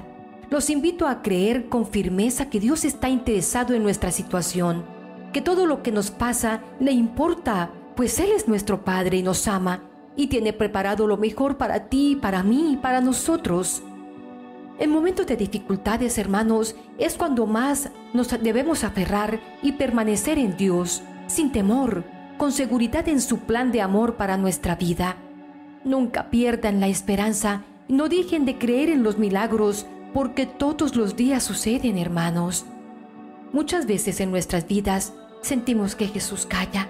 Los 0.50 0.70
invito 0.70 1.08
a 1.08 1.20
creer 1.20 1.68
con 1.68 1.84
firmeza 1.84 2.48
que 2.48 2.60
Dios 2.60 2.84
está 2.84 3.08
interesado 3.08 3.74
en 3.74 3.82
nuestra 3.82 4.12
situación, 4.12 4.84
que 5.32 5.42
todo 5.42 5.66
lo 5.66 5.82
que 5.82 5.90
nos 5.90 6.12
pasa 6.12 6.62
le 6.78 6.92
importa 6.92 7.72
pues 8.00 8.18
Él 8.18 8.30
es 8.34 8.48
nuestro 8.48 8.82
Padre 8.82 9.18
y 9.18 9.22
nos 9.22 9.46
ama 9.46 9.82
y 10.16 10.28
tiene 10.28 10.54
preparado 10.54 11.06
lo 11.06 11.18
mejor 11.18 11.58
para 11.58 11.90
ti, 11.90 12.16
para 12.18 12.42
mí 12.42 12.78
para 12.80 13.02
nosotros. 13.02 13.82
En 14.78 14.88
momentos 14.88 15.26
de 15.26 15.36
dificultades, 15.36 16.16
hermanos, 16.16 16.76
es 16.96 17.18
cuando 17.18 17.46
más 17.46 17.90
nos 18.14 18.30
debemos 18.42 18.84
aferrar 18.84 19.38
y 19.60 19.72
permanecer 19.72 20.38
en 20.38 20.56
Dios, 20.56 21.02
sin 21.26 21.52
temor, 21.52 22.04
con 22.38 22.52
seguridad 22.52 23.06
en 23.06 23.20
su 23.20 23.40
plan 23.40 23.70
de 23.70 23.82
amor 23.82 24.14
para 24.14 24.38
nuestra 24.38 24.76
vida. 24.76 25.16
Nunca 25.84 26.30
pierdan 26.30 26.80
la 26.80 26.88
esperanza 26.88 27.64
no 27.86 28.08
dejen 28.08 28.46
de 28.46 28.56
creer 28.56 28.88
en 28.88 29.02
los 29.02 29.18
milagros, 29.18 29.84
porque 30.14 30.46
todos 30.46 30.96
los 30.96 31.16
días 31.16 31.42
suceden, 31.42 31.98
hermanos. 31.98 32.64
Muchas 33.52 33.84
veces 33.84 34.20
en 34.20 34.30
nuestras 34.30 34.66
vidas 34.66 35.12
sentimos 35.42 35.96
que 35.96 36.08
Jesús 36.08 36.46
calla 36.46 36.88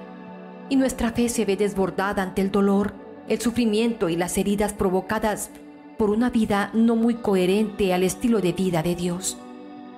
y 0.70 0.76
nuestra 0.76 1.12
fe 1.12 1.28
se 1.28 1.44
ve 1.44 1.56
desbordada 1.56 2.22
ante 2.22 2.40
el 2.40 2.50
dolor, 2.50 2.94
el 3.28 3.40
sufrimiento 3.40 4.08
y 4.08 4.16
las 4.16 4.38
heridas 4.38 4.72
provocadas 4.72 5.50
por 5.98 6.08
una 6.08 6.30
vida 6.30 6.70
no 6.72 6.96
muy 6.96 7.16
coherente 7.16 7.92
al 7.92 8.04
estilo 8.04 8.40
de 8.40 8.52
vida 8.52 8.82
de 8.82 8.94
Dios. 8.94 9.36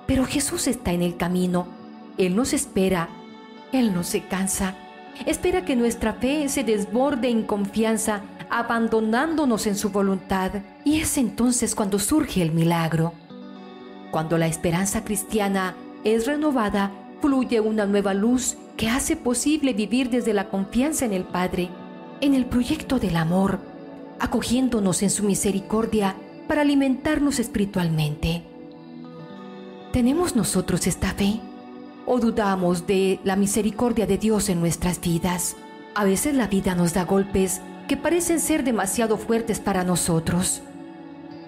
Pero 0.05 0.25
Jesús 0.25 0.67
está 0.67 0.91
en 0.91 1.01
el 1.01 1.15
camino, 1.15 1.67
Él 2.17 2.35
nos 2.35 2.51
espera, 2.51 3.07
Él 3.71 3.93
no 3.93 4.03
se 4.03 4.23
cansa, 4.23 4.75
espera 5.25 5.63
que 5.63 5.77
nuestra 5.77 6.13
fe 6.13 6.49
se 6.49 6.63
desborde 6.63 7.29
en 7.29 7.43
confianza, 7.43 8.21
abandonándonos 8.49 9.65
en 9.67 9.77
su 9.77 9.91
voluntad, 9.91 10.51
y 10.83 10.99
es 10.99 11.17
entonces 11.17 11.75
cuando 11.75 11.99
surge 11.99 12.41
el 12.41 12.51
milagro. 12.51 13.13
Cuando 14.11 14.37
la 14.37 14.47
esperanza 14.47 15.03
cristiana 15.05 15.75
es 16.03 16.27
renovada, 16.27 16.91
fluye 17.21 17.61
una 17.61 17.85
nueva 17.85 18.13
luz 18.13 18.57
que 18.77 18.89
hace 18.89 19.15
posible 19.15 19.73
vivir 19.73 20.09
desde 20.09 20.33
la 20.33 20.49
confianza 20.49 21.05
en 21.05 21.13
el 21.13 21.23
Padre, 21.23 21.69
en 22.21 22.33
el 22.33 22.45
proyecto 22.45 22.99
del 22.99 23.17
amor, 23.17 23.59
acogiéndonos 24.19 25.03
en 25.03 25.09
su 25.09 25.23
misericordia 25.23 26.15
para 26.47 26.61
alimentarnos 26.61 27.39
espiritualmente. 27.39 28.43
¿Tenemos 29.91 30.35
nosotros 30.35 30.87
esta 30.87 31.13
fe? 31.13 31.39
¿O 32.05 32.19
dudamos 32.19 32.87
de 32.87 33.19
la 33.23 33.35
misericordia 33.35 34.07
de 34.07 34.17
Dios 34.17 34.49
en 34.49 34.59
nuestras 34.59 34.99
vidas? 34.99 35.55
A 35.95 36.03
veces 36.03 36.33
la 36.33 36.47
vida 36.47 36.73
nos 36.73 36.93
da 36.93 37.05
golpes 37.05 37.61
que 37.87 37.97
parecen 37.97 38.39
ser 38.39 38.63
demasiado 38.63 39.17
fuertes 39.17 39.59
para 39.59 39.83
nosotros. 39.83 40.61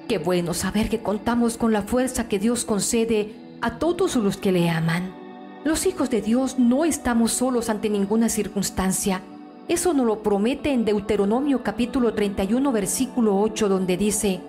Qué 0.07 0.19
bueno 0.19 0.53
saber 0.53 0.89
que 0.89 1.01
contamos 1.01 1.57
con 1.57 1.73
la 1.73 1.81
fuerza 1.81 2.27
que 2.27 2.37
Dios 2.37 2.65
concede 2.65 3.33
a 3.61 3.79
todos 3.79 4.15
los 4.15 4.37
que 4.37 4.51
le 4.51 4.69
aman. 4.69 5.24
Los 5.65 5.87
hijos 5.87 6.11
de 6.11 6.21
Dios 6.21 6.59
no 6.59 6.85
estamos 6.85 7.31
solos 7.31 7.71
ante 7.71 7.89
ninguna 7.89 8.29
circunstancia. 8.29 9.23
Eso 9.67 9.95
nos 9.95 10.05
lo 10.05 10.21
promete 10.21 10.71
en 10.71 10.85
Deuteronomio 10.85 11.63
capítulo 11.63 12.13
31 12.13 12.71
versículo 12.71 13.39
8 13.39 13.67
donde 13.67 13.97
dice, 13.97 14.41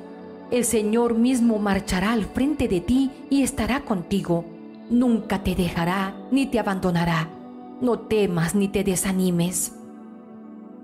El 0.51 0.67
Señor 0.67 1.15
mismo 1.15 1.59
marchará 1.59 2.13
al 2.13 2.27
frente 2.27 2.69
de 2.69 2.83
ti 2.83 3.11
y 3.31 3.43
estará 3.43 3.81
contigo. 3.81 4.45
Nunca 4.91 5.43
te 5.43 5.55
dejará 5.55 6.15
ni 6.31 6.45
te 6.49 6.59
abandonará. 6.59 7.31
No 7.81 7.99
temas 8.01 8.55
ni 8.55 8.69
te 8.69 8.85
desanimes. 8.85 9.75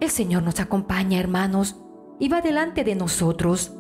El 0.01 0.09
Señor 0.09 0.45
nos 0.45 0.61
acompaña, 0.61 1.21
hermanos, 1.21 1.77
y 2.19 2.31
va 2.31 2.41
delante 2.41 2.85
de 2.85 2.95
nosotros. 2.95 3.75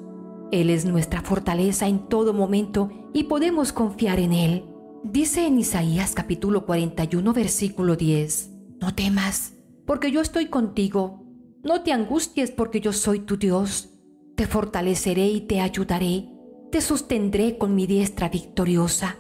Él 0.51 0.69
es 0.69 0.85
nuestra 0.85 1.23
fortaleza 1.23 1.89
en 1.89 2.01
todo 2.11 2.35
momento 2.35 2.91
y 3.15 3.25
podemos 3.25 3.73
confiar 3.73 4.21
en 4.21 4.35
Él. 4.35 4.72
Dice 5.05 5.49
en 5.49 5.59
Isaías 5.59 6.15
capítulo 6.15 6.65
41 6.65 7.33
versículo 7.33 7.97
10, 7.97 8.51
No 8.81 8.95
temas, 8.95 9.55
porque 9.85 10.13
yo 10.13 10.21
estoy 10.21 10.47
contigo. 10.47 11.27
No 11.65 11.83
te 11.83 11.93
angusties 11.93 12.53
porque 12.53 12.81
yo 12.81 12.93
soy 12.93 13.19
tu 13.19 13.37
Dios. 13.37 13.91
Te 14.37 14.47
fortaleceré 14.47 15.27
y 15.27 15.41
te 15.41 15.61
ayudaré. 15.61 16.29
Te 16.71 16.81
sostendré 16.81 17.59
con 17.59 17.75
mi 17.75 17.89
diestra 17.89 18.29
victoriosa. 18.29 19.17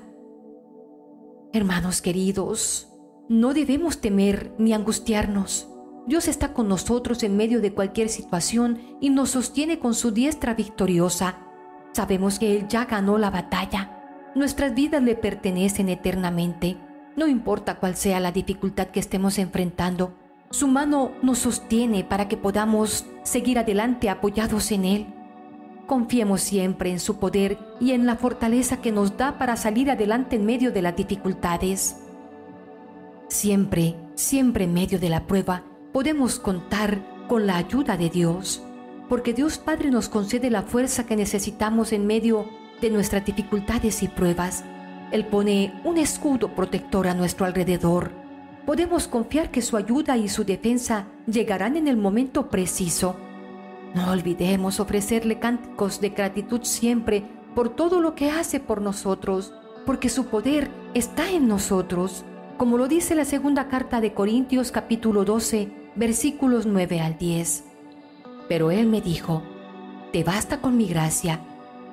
Hermanos 1.52 2.00
queridos, 2.00 2.88
no 3.28 3.52
debemos 3.52 4.00
temer 4.00 4.54
ni 4.58 4.74
angustiarnos. 4.74 5.68
Dios 6.06 6.28
está 6.28 6.54
con 6.54 6.68
nosotros 6.68 7.24
en 7.24 7.36
medio 7.36 7.60
de 7.60 7.74
cualquier 7.74 8.08
situación 8.08 8.78
y 9.00 9.10
nos 9.10 9.30
sostiene 9.30 9.80
con 9.80 9.94
su 9.94 10.12
diestra 10.12 10.54
victoriosa. 10.54 11.38
Sabemos 11.92 12.38
que 12.38 12.56
Él 12.56 12.68
ya 12.68 12.84
ganó 12.84 13.18
la 13.18 13.30
batalla. 13.30 13.98
Nuestras 14.34 14.74
vidas 14.74 15.02
le 15.02 15.14
pertenecen 15.14 15.88
eternamente. 15.88 16.78
No 17.16 17.28
importa 17.28 17.76
cuál 17.76 17.96
sea 17.96 18.18
la 18.18 18.32
dificultad 18.32 18.88
que 18.88 19.00
estemos 19.00 19.38
enfrentando, 19.38 20.14
su 20.50 20.68
mano 20.68 21.12
nos 21.22 21.38
sostiene 21.38 22.04
para 22.04 22.28
que 22.28 22.36
podamos 22.36 23.06
seguir 23.22 23.58
adelante 23.58 24.10
apoyados 24.10 24.70
en 24.70 24.84
Él. 24.84 25.06
Confiemos 25.86 26.40
siempre 26.40 26.90
en 26.90 27.00
su 27.00 27.18
poder 27.18 27.58
y 27.80 27.92
en 27.92 28.06
la 28.06 28.16
fortaleza 28.16 28.80
que 28.80 28.92
nos 28.92 29.16
da 29.16 29.38
para 29.38 29.56
salir 29.56 29.90
adelante 29.90 30.36
en 30.36 30.46
medio 30.46 30.72
de 30.72 30.82
las 30.82 30.96
dificultades. 30.96 31.96
Siempre, 33.28 33.96
siempre 34.14 34.64
en 34.64 34.74
medio 34.74 34.98
de 34.98 35.08
la 35.08 35.26
prueba, 35.26 35.64
podemos 35.92 36.38
contar 36.38 37.02
con 37.28 37.46
la 37.46 37.56
ayuda 37.56 37.96
de 37.96 38.10
Dios, 38.10 38.62
porque 39.08 39.32
Dios 39.32 39.58
Padre 39.58 39.90
nos 39.90 40.08
concede 40.08 40.50
la 40.50 40.62
fuerza 40.62 41.04
que 41.06 41.16
necesitamos 41.16 41.92
en 41.92 42.06
medio 42.06 42.46
de 42.82 42.90
nuestras 42.90 43.24
dificultades 43.24 44.02
y 44.02 44.08
pruebas. 44.08 44.64
Él 45.12 45.24
pone 45.24 45.72
un 45.84 45.96
escudo 45.96 46.54
protector 46.54 47.06
a 47.06 47.14
nuestro 47.14 47.46
alrededor. 47.46 48.10
Podemos 48.66 49.08
confiar 49.08 49.50
que 49.50 49.62
su 49.62 49.76
ayuda 49.76 50.18
y 50.18 50.28
su 50.28 50.44
defensa 50.44 51.06
llegarán 51.26 51.76
en 51.76 51.88
el 51.88 51.96
momento 51.96 52.50
preciso. 52.50 53.16
No 53.94 54.10
olvidemos 54.10 54.80
ofrecerle 54.80 55.38
cánticos 55.38 56.00
de 56.00 56.10
gratitud 56.10 56.60
siempre 56.64 57.24
por 57.54 57.70
todo 57.70 58.00
lo 58.00 58.14
que 58.14 58.30
hace 58.30 58.60
por 58.60 58.82
nosotros, 58.82 59.54
porque 59.86 60.08
su 60.08 60.26
poder 60.26 60.70
está 60.94 61.30
en 61.30 61.48
nosotros, 61.48 62.24
como 62.56 62.78
lo 62.78 62.88
dice 62.88 63.14
la 63.14 63.24
segunda 63.24 63.68
carta 63.68 64.00
de 64.00 64.12
Corintios 64.12 64.72
capítulo 64.72 65.24
12, 65.24 65.70
versículos 65.94 66.66
9 66.66 67.00
al 67.00 67.18
10. 67.18 67.64
Pero 68.48 68.70
él 68.70 68.86
me 68.86 69.00
dijo, 69.00 69.42
Te 70.12 70.24
basta 70.24 70.60
con 70.60 70.76
mi 70.76 70.86
gracia, 70.86 71.40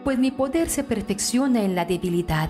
pues 0.04 0.18
mi 0.18 0.32
poder 0.32 0.70
se 0.70 0.84
perfecciona 0.84 1.64
en 1.64 1.76
la 1.76 1.86
debilidad. 1.86 2.50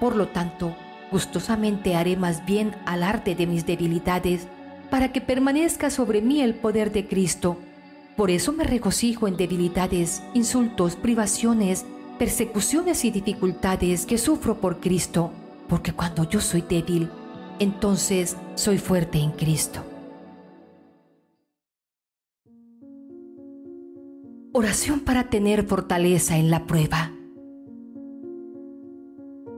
Por 0.00 0.16
lo 0.16 0.28
tanto, 0.28 0.76
gustosamente 1.10 1.94
haré 1.94 2.16
más 2.16 2.44
bien 2.44 2.74
al 2.84 3.02
arte 3.02 3.34
de 3.34 3.46
mis 3.46 3.66
debilidades, 3.66 4.46
para 4.90 5.12
que 5.12 5.20
permanezca 5.20 5.90
sobre 5.90 6.22
mí 6.22 6.40
el 6.40 6.54
poder 6.54 6.92
de 6.92 7.06
Cristo. 7.06 7.58
Por 8.16 8.30
eso 8.30 8.52
me 8.52 8.64
regocijo 8.64 9.28
en 9.28 9.36
debilidades, 9.36 10.22
insultos, 10.32 10.96
privaciones, 10.96 11.84
persecuciones 12.18 13.04
y 13.04 13.10
dificultades 13.10 14.06
que 14.06 14.18
sufro 14.18 14.60
por 14.60 14.80
Cristo, 14.80 15.32
porque 15.68 15.92
cuando 15.92 16.28
yo 16.28 16.40
soy 16.40 16.62
débil, 16.62 17.10
entonces 17.58 18.36
soy 18.54 18.78
fuerte 18.78 19.18
en 19.18 19.32
Cristo. 19.32 19.84
Oración 24.58 25.00
para 25.00 25.24
tener 25.24 25.66
fortaleza 25.66 26.38
en 26.38 26.50
la 26.50 26.66
prueba. 26.66 27.12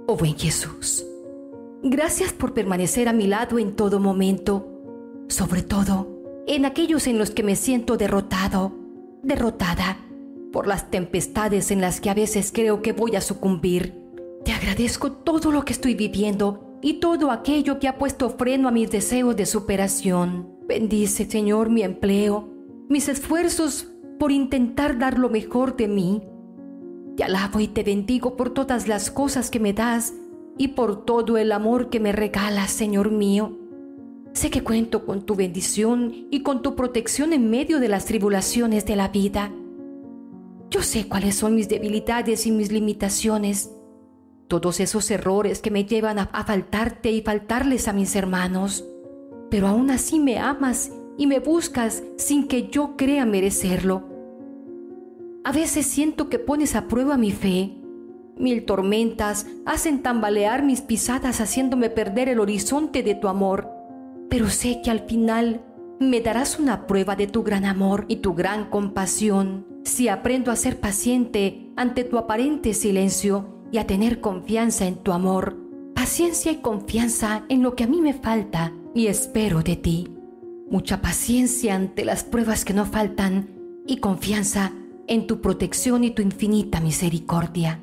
Oh 0.08 0.16
buen 0.16 0.36
Jesús, 0.36 1.06
gracias 1.84 2.32
por 2.32 2.52
permanecer 2.52 3.08
a 3.08 3.12
mi 3.12 3.28
lado 3.28 3.60
en 3.60 3.76
todo 3.76 4.00
momento, 4.00 4.66
sobre 5.28 5.62
todo 5.62 6.08
en 6.48 6.64
aquellos 6.64 7.06
en 7.06 7.16
los 7.16 7.30
que 7.30 7.44
me 7.44 7.54
siento 7.54 7.96
derrotado, 7.96 8.72
derrotada 9.22 9.98
por 10.52 10.66
las 10.66 10.90
tempestades 10.90 11.70
en 11.70 11.80
las 11.80 12.00
que 12.00 12.10
a 12.10 12.14
veces 12.14 12.50
creo 12.52 12.82
que 12.82 12.92
voy 12.92 13.14
a 13.14 13.20
sucumbir. 13.20 13.94
Te 14.44 14.50
agradezco 14.50 15.12
todo 15.12 15.52
lo 15.52 15.64
que 15.64 15.74
estoy 15.74 15.94
viviendo 15.94 16.76
y 16.82 16.94
todo 16.94 17.30
aquello 17.30 17.78
que 17.78 17.86
ha 17.86 17.98
puesto 17.98 18.30
freno 18.30 18.66
a 18.66 18.72
mis 18.72 18.90
deseos 18.90 19.36
de 19.36 19.46
superación. 19.46 20.56
Bendice, 20.66 21.24
Señor, 21.30 21.70
mi 21.70 21.84
empleo, 21.84 22.48
mis 22.88 23.08
esfuerzos 23.08 23.92
por 24.18 24.32
intentar 24.32 24.98
dar 24.98 25.18
lo 25.18 25.28
mejor 25.28 25.76
de 25.76 25.88
mí. 25.88 26.22
Te 27.16 27.24
alabo 27.24 27.60
y 27.60 27.68
te 27.68 27.82
bendigo 27.82 28.36
por 28.36 28.50
todas 28.50 28.88
las 28.88 29.10
cosas 29.10 29.50
que 29.50 29.60
me 29.60 29.72
das 29.72 30.14
y 30.56 30.68
por 30.68 31.04
todo 31.04 31.38
el 31.38 31.52
amor 31.52 31.88
que 31.88 32.00
me 32.00 32.12
regalas, 32.12 32.70
Señor 32.70 33.10
mío. 33.10 33.56
Sé 34.32 34.50
que 34.50 34.62
cuento 34.62 35.04
con 35.04 35.26
tu 35.26 35.34
bendición 35.34 36.28
y 36.30 36.42
con 36.42 36.62
tu 36.62 36.76
protección 36.76 37.32
en 37.32 37.50
medio 37.50 37.80
de 37.80 37.88
las 37.88 38.04
tribulaciones 38.04 38.84
de 38.86 38.96
la 38.96 39.08
vida. 39.08 39.52
Yo 40.70 40.82
sé 40.82 41.08
cuáles 41.08 41.34
son 41.34 41.54
mis 41.54 41.68
debilidades 41.68 42.46
y 42.46 42.52
mis 42.52 42.70
limitaciones, 42.70 43.72
todos 44.48 44.80
esos 44.80 45.10
errores 45.10 45.60
que 45.60 45.70
me 45.70 45.84
llevan 45.84 46.18
a, 46.18 46.26
faltarte 46.26 47.10
y 47.10 47.22
faltarles 47.22 47.88
a 47.88 47.92
mis 47.92 48.14
hermanos, 48.16 48.84
pero 49.50 49.66
aún 49.66 49.90
así 49.90 50.18
me 50.18 50.38
amas 50.38 50.92
y 51.16 51.26
me 51.26 51.40
buscas 51.40 52.02
sin 52.16 52.46
que 52.48 52.68
yo 52.68 52.96
crea 52.96 53.26
merecerlo. 53.26 54.07
A 55.48 55.52
veces 55.52 55.86
siento 55.86 56.28
que 56.28 56.38
pones 56.38 56.76
a 56.76 56.88
prueba 56.88 57.16
mi 57.16 57.32
fe. 57.32 57.72
Mil 58.36 58.66
tormentas 58.66 59.46
hacen 59.64 60.02
tambalear 60.02 60.62
mis 60.62 60.82
pisadas 60.82 61.40
haciéndome 61.40 61.88
perder 61.88 62.28
el 62.28 62.38
horizonte 62.38 63.02
de 63.02 63.14
tu 63.14 63.28
amor, 63.28 63.70
pero 64.28 64.50
sé 64.50 64.82
que 64.84 64.90
al 64.90 65.06
final 65.06 65.62
me 66.00 66.20
darás 66.20 66.58
una 66.58 66.86
prueba 66.86 67.16
de 67.16 67.28
tu 67.28 67.44
gran 67.44 67.64
amor 67.64 68.04
y 68.08 68.16
tu 68.16 68.34
gran 68.34 68.68
compasión. 68.68 69.66
Si 69.84 70.08
aprendo 70.08 70.50
a 70.50 70.56
ser 70.56 70.80
paciente 70.80 71.72
ante 71.76 72.04
tu 72.04 72.18
aparente 72.18 72.74
silencio 72.74 73.62
y 73.72 73.78
a 73.78 73.86
tener 73.86 74.20
confianza 74.20 74.84
en 74.84 74.96
tu 74.96 75.12
amor, 75.12 75.56
paciencia 75.94 76.52
y 76.52 76.56
confianza 76.56 77.46
en 77.48 77.62
lo 77.62 77.74
que 77.74 77.84
a 77.84 77.88
mí 77.88 78.02
me 78.02 78.12
falta 78.12 78.74
y 78.94 79.06
espero 79.06 79.62
de 79.62 79.76
ti. 79.76 80.08
Mucha 80.70 81.00
paciencia 81.00 81.74
ante 81.74 82.04
las 82.04 82.22
pruebas 82.22 82.66
que 82.66 82.74
no 82.74 82.84
faltan 82.84 83.48
y 83.86 83.96
confianza 83.96 84.74
en 85.08 85.26
tu 85.26 85.40
protección 85.40 86.04
y 86.04 86.10
tu 86.10 86.22
infinita 86.22 86.80
misericordia. 86.80 87.82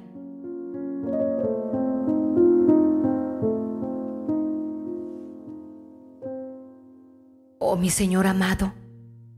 Oh 7.59 7.75
mi 7.75 7.89
Señor 7.89 8.27
amado, 8.27 8.73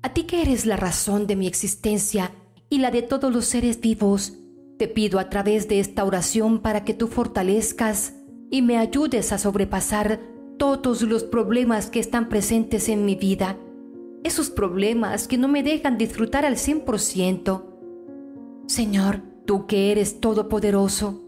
a 0.03 0.13
ti 0.13 0.23
que 0.23 0.41
eres 0.41 0.65
la 0.65 0.75
razón 0.75 1.27
de 1.27 1.35
mi 1.35 1.47
existencia 1.47 2.31
y 2.69 2.79
la 2.79 2.91
de 2.91 3.01
todos 3.01 3.33
los 3.33 3.45
seres 3.45 3.79
vivos, 3.79 4.33
te 4.77 4.87
pido 4.87 5.19
a 5.19 5.29
través 5.29 5.67
de 5.67 5.79
esta 5.79 6.03
oración 6.03 6.59
para 6.59 6.83
que 6.83 6.93
tú 6.93 7.07
fortalezcas 7.07 8.13
y 8.51 8.61
me 8.61 8.77
ayudes 8.77 9.31
a 9.31 9.37
sobrepasar 9.37 10.19
todos 10.57 11.01
los 11.03 11.23
problemas 11.23 11.89
que 11.89 11.99
están 11.99 12.29
presentes 12.29 12.89
en 12.89 13.05
mi 13.05 13.15
vida, 13.15 13.57
esos 14.23 14.49
problemas 14.49 15.27
que 15.27 15.37
no 15.37 15.47
me 15.47 15.63
dejan 15.63 15.97
disfrutar 15.97 16.45
al 16.45 16.55
100%. 16.55 17.66
Señor, 18.67 19.21
tú 19.45 19.65
que 19.65 19.93
eres 19.93 20.19
todopoderoso, 20.19 21.23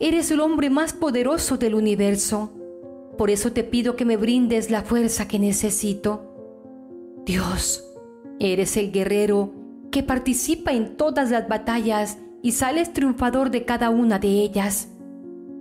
eres 0.00 0.32
el 0.32 0.40
hombre 0.40 0.70
más 0.70 0.92
poderoso 0.92 1.56
del 1.56 1.76
universo. 1.76 2.50
Por 3.16 3.30
eso 3.30 3.52
te 3.52 3.62
pido 3.62 3.94
que 3.94 4.04
me 4.04 4.16
brindes 4.16 4.72
la 4.72 4.82
fuerza 4.82 5.28
que 5.28 5.38
necesito. 5.38 7.22
Dios, 7.24 7.84
eres 8.40 8.76
el 8.76 8.90
guerrero 8.90 9.52
que 9.92 10.02
participa 10.02 10.72
en 10.72 10.96
todas 10.96 11.30
las 11.30 11.46
batallas 11.48 12.18
y 12.42 12.52
sales 12.52 12.92
triunfador 12.92 13.52
de 13.52 13.64
cada 13.64 13.90
una 13.90 14.18
de 14.18 14.28
ellas. 14.28 14.88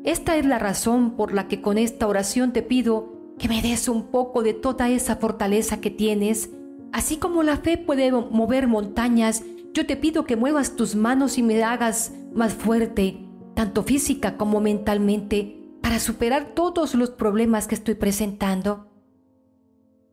Esta 0.04 0.36
es 0.36 0.48
la 0.48 0.58
razón 0.58 1.12
por 1.12 1.32
la 1.32 1.48
que 1.48 1.62
con 1.62 1.78
esta 1.78 2.08
oración 2.08 2.54
te 2.54 2.64
pido 2.64 3.36
que 3.38 3.48
me 3.48 3.62
des 3.62 3.88
un 3.88 4.08
poco 4.08 4.42
de 4.42 4.56
toda 4.56 4.90
esa 4.90 5.18
fortaleza 5.18 5.80
que 5.80 5.92
tienes. 5.92 6.50
Así 6.92 7.18
como 7.18 7.44
la 7.44 7.58
fe 7.58 7.78
puede 7.78 8.12
mover 8.12 8.68
montañas, 8.68 9.44
yo 9.74 9.86
te 9.86 9.96
pido 9.96 10.26
que 10.26 10.36
muevas 10.36 10.76
tus 10.76 10.96
manos 10.96 11.38
y 11.38 11.44
me 11.44 11.64
hagas 11.64 12.14
más 12.34 12.54
fuerte, 12.54 13.26
tanto 13.56 13.84
física 13.84 14.38
como 14.38 14.60
mentalmente, 14.60 15.56
para 15.82 16.00
superar 16.00 16.54
todos 16.56 16.96
los 16.96 17.12
problemas 17.12 17.68
que 17.68 17.76
estoy 17.76 17.96
presentando. 17.96 18.88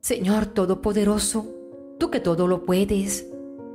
Señor 0.00 0.46
Todopoderoso, 0.46 1.52
tú 1.98 2.10
que 2.10 2.20
todo 2.20 2.46
lo 2.46 2.64
puedes, 2.64 3.26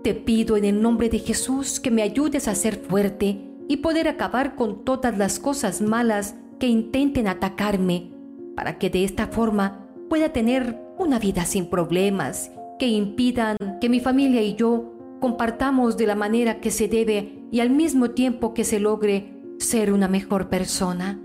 te 0.03 0.13
pido 0.13 0.57
en 0.57 0.65
el 0.65 0.81
nombre 0.81 1.09
de 1.09 1.19
Jesús 1.19 1.79
que 1.79 1.91
me 1.91 2.01
ayudes 2.01 2.47
a 2.47 2.55
ser 2.55 2.75
fuerte 2.75 3.41
y 3.67 3.77
poder 3.77 4.07
acabar 4.07 4.55
con 4.55 4.83
todas 4.83 5.17
las 5.17 5.39
cosas 5.39 5.81
malas 5.81 6.35
que 6.59 6.67
intenten 6.67 7.27
atacarme, 7.27 8.11
para 8.55 8.77
que 8.77 8.89
de 8.89 9.03
esta 9.03 9.27
forma 9.27 9.87
pueda 10.09 10.33
tener 10.33 10.79
una 10.97 11.19
vida 11.19 11.45
sin 11.45 11.67
problemas 11.67 12.51
que 12.79 12.87
impidan 12.87 13.57
que 13.79 13.89
mi 13.89 13.99
familia 13.99 14.41
y 14.41 14.55
yo 14.55 15.00
compartamos 15.21 15.97
de 15.97 16.07
la 16.07 16.15
manera 16.15 16.59
que 16.59 16.71
se 16.71 16.87
debe 16.87 17.45
y 17.51 17.59
al 17.59 17.69
mismo 17.69 18.09
tiempo 18.09 18.53
que 18.53 18.65
se 18.65 18.79
logre 18.79 19.31
ser 19.59 19.93
una 19.93 20.07
mejor 20.07 20.49
persona. 20.49 21.21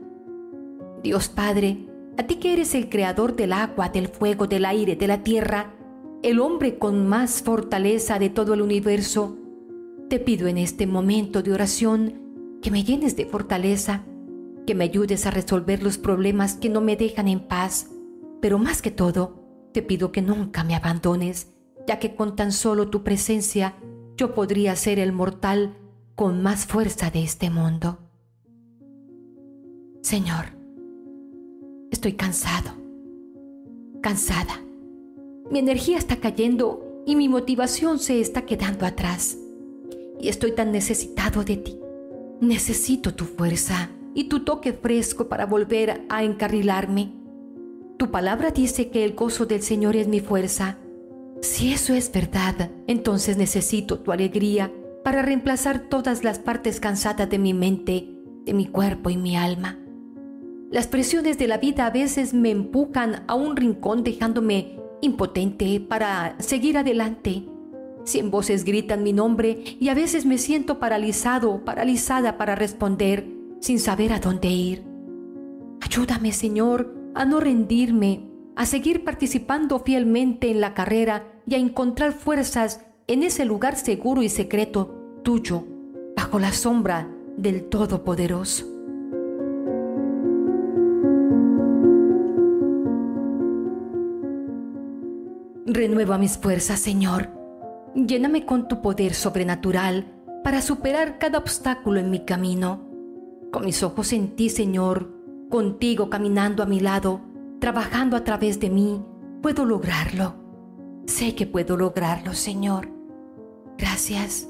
Dios 1.02 1.30
Padre, 1.30 1.88
a 2.18 2.24
ti 2.24 2.36
que 2.36 2.52
eres 2.52 2.74
el 2.74 2.90
creador 2.90 3.34
del 3.34 3.54
agua, 3.54 3.88
del 3.88 4.08
fuego, 4.08 4.46
del 4.46 4.66
aire, 4.66 4.96
de 4.96 5.06
la 5.08 5.22
tierra, 5.22 5.74
el 6.22 6.40
hombre 6.40 6.78
con 6.78 7.08
más 7.08 7.42
fortaleza 7.42 8.18
de 8.18 8.28
todo 8.28 8.52
el 8.52 8.60
universo, 8.60 9.38
te 10.10 10.18
pido 10.18 10.46
en 10.46 10.58
este 10.58 10.86
momento 10.86 11.42
de 11.42 11.52
oración 11.52 12.58
que 12.60 12.70
me 12.70 12.84
llenes 12.84 13.16
de 13.16 13.24
fortaleza, 13.24 14.04
que 14.66 14.74
me 14.74 14.84
ayudes 14.84 15.24
a 15.24 15.30
resolver 15.30 15.82
los 15.82 15.96
problemas 15.96 16.54
que 16.54 16.68
no 16.68 16.82
me 16.82 16.96
dejan 16.96 17.28
en 17.28 17.40
paz, 17.40 17.90
pero 18.42 18.58
más 18.58 18.82
que 18.82 18.90
todo, 18.90 19.42
te 19.72 19.80
pido 19.80 20.12
que 20.12 20.20
nunca 20.20 20.64
me 20.64 20.74
abandones, 20.74 21.55
ya 21.86 21.98
que 21.98 22.14
con 22.14 22.36
tan 22.36 22.52
solo 22.52 22.88
tu 22.88 23.02
presencia 23.02 23.74
yo 24.16 24.34
podría 24.34 24.74
ser 24.76 24.98
el 24.98 25.12
mortal 25.12 25.76
con 26.14 26.42
más 26.42 26.66
fuerza 26.66 27.10
de 27.10 27.22
este 27.22 27.50
mundo. 27.50 27.98
Señor, 30.02 30.46
estoy 31.90 32.14
cansado, 32.14 32.70
cansada. 34.00 34.60
Mi 35.50 35.58
energía 35.58 35.98
está 35.98 36.16
cayendo 36.16 37.02
y 37.06 37.16
mi 37.16 37.28
motivación 37.28 37.98
se 37.98 38.20
está 38.20 38.42
quedando 38.42 38.86
atrás. 38.86 39.38
Y 40.18 40.28
estoy 40.28 40.52
tan 40.52 40.72
necesitado 40.72 41.44
de 41.44 41.56
ti. 41.56 41.78
Necesito 42.40 43.14
tu 43.14 43.24
fuerza 43.24 43.90
y 44.14 44.24
tu 44.24 44.44
toque 44.44 44.72
fresco 44.72 45.28
para 45.28 45.44
volver 45.44 46.04
a 46.08 46.24
encarrilarme. 46.24 47.12
Tu 47.98 48.10
palabra 48.10 48.50
dice 48.50 48.90
que 48.90 49.04
el 49.04 49.14
gozo 49.14 49.46
del 49.46 49.62
Señor 49.62 49.94
es 49.94 50.08
mi 50.08 50.20
fuerza. 50.20 50.78
Si 51.40 51.72
eso 51.72 51.94
es 51.94 52.10
verdad, 52.10 52.70
entonces 52.86 53.36
necesito 53.36 54.00
tu 54.00 54.12
alegría 54.12 54.72
para 55.04 55.22
reemplazar 55.22 55.88
todas 55.88 56.24
las 56.24 56.38
partes 56.38 56.80
cansadas 56.80 57.28
de 57.30 57.38
mi 57.38 57.54
mente, 57.54 58.08
de 58.44 58.54
mi 58.54 58.66
cuerpo 58.66 59.10
y 59.10 59.16
mi 59.16 59.36
alma. 59.36 59.78
Las 60.70 60.88
presiones 60.88 61.38
de 61.38 61.46
la 61.46 61.58
vida 61.58 61.86
a 61.86 61.90
veces 61.90 62.34
me 62.34 62.50
empujan 62.50 63.24
a 63.28 63.34
un 63.34 63.56
rincón 63.56 64.02
dejándome 64.02 64.80
impotente 65.00 65.80
para 65.80 66.34
seguir 66.40 66.76
adelante. 66.76 67.44
Cien 68.04 68.30
voces 68.30 68.64
gritan 68.64 69.02
mi 69.02 69.12
nombre 69.12 69.62
y 69.78 69.88
a 69.88 69.94
veces 69.94 70.26
me 70.26 70.38
siento 70.38 70.78
paralizado, 70.78 71.64
paralizada 71.64 72.36
para 72.36 72.54
responder 72.54 73.28
sin 73.60 73.78
saber 73.78 74.12
a 74.12 74.20
dónde 74.20 74.48
ir. 74.48 74.84
Ayúdame, 75.80 76.32
Señor, 76.32 76.94
a 77.14 77.24
no 77.24 77.40
rendirme, 77.40 78.25
a 78.56 78.64
seguir 78.64 79.04
participando 79.04 79.80
fielmente 79.80 80.50
en 80.50 80.60
la 80.60 80.72
carrera 80.72 81.24
y 81.46 81.54
a 81.54 81.58
encontrar 81.58 82.12
fuerzas 82.12 82.80
en 83.06 83.22
ese 83.22 83.44
lugar 83.44 83.76
seguro 83.76 84.22
y 84.22 84.30
secreto 84.30 85.20
tuyo, 85.22 85.64
bajo 86.16 86.38
la 86.38 86.52
sombra 86.52 87.08
del 87.36 87.68
Todopoderoso. 87.68 88.64
Renueva 95.66 96.16
mis 96.16 96.38
fuerzas, 96.38 96.80
Señor. 96.80 97.28
Lléname 97.94 98.46
con 98.46 98.68
tu 98.68 98.80
poder 98.80 99.14
sobrenatural 99.14 100.06
para 100.42 100.62
superar 100.62 101.18
cada 101.18 101.38
obstáculo 101.38 102.00
en 102.00 102.10
mi 102.10 102.24
camino. 102.24 102.88
Con 103.52 103.66
mis 103.66 103.82
ojos 103.82 104.12
en 104.12 104.34
ti, 104.34 104.48
Señor, 104.48 105.12
contigo 105.50 106.08
caminando 106.08 106.62
a 106.62 106.66
mi 106.66 106.80
lado, 106.80 107.20
trabajando 107.66 108.16
a 108.16 108.22
través 108.22 108.60
de 108.60 108.70
mí, 108.70 109.02
puedo 109.42 109.64
lograrlo. 109.64 110.36
Sé 111.08 111.34
que 111.34 111.48
puedo 111.48 111.76
lograrlo, 111.76 112.32
Señor. 112.32 112.88
Gracias. 113.76 114.48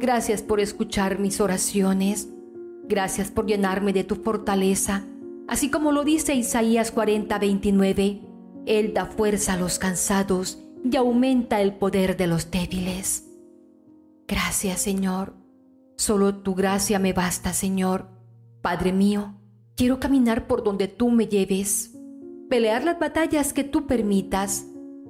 Gracias 0.00 0.42
por 0.42 0.58
escuchar 0.58 1.20
mis 1.20 1.40
oraciones. 1.40 2.28
Gracias 2.88 3.30
por 3.30 3.46
llenarme 3.46 3.92
de 3.92 4.02
tu 4.02 4.16
fortaleza. 4.16 5.04
Así 5.46 5.70
como 5.70 5.92
lo 5.92 6.02
dice 6.02 6.34
Isaías 6.34 6.90
40, 6.90 7.38
29, 7.38 8.22
Él 8.66 8.92
da 8.92 9.06
fuerza 9.06 9.52
a 9.52 9.58
los 9.58 9.78
cansados 9.78 10.58
y 10.82 10.96
aumenta 10.96 11.60
el 11.60 11.72
poder 11.72 12.16
de 12.16 12.26
los 12.26 12.50
débiles. 12.50 13.30
Gracias, 14.26 14.80
Señor. 14.80 15.34
Solo 15.96 16.38
tu 16.38 16.56
gracia 16.56 16.98
me 16.98 17.12
basta, 17.12 17.52
Señor. 17.52 18.08
Padre 18.60 18.92
mío, 18.92 19.36
quiero 19.76 20.00
caminar 20.00 20.48
por 20.48 20.64
donde 20.64 20.88
tú 20.88 21.12
me 21.12 21.28
lleves, 21.28 21.95
pelear 22.48 22.84
las 22.84 22.98
batallas 22.98 23.52
que 23.52 23.64
tú 23.64 23.86
permitas 23.86 24.66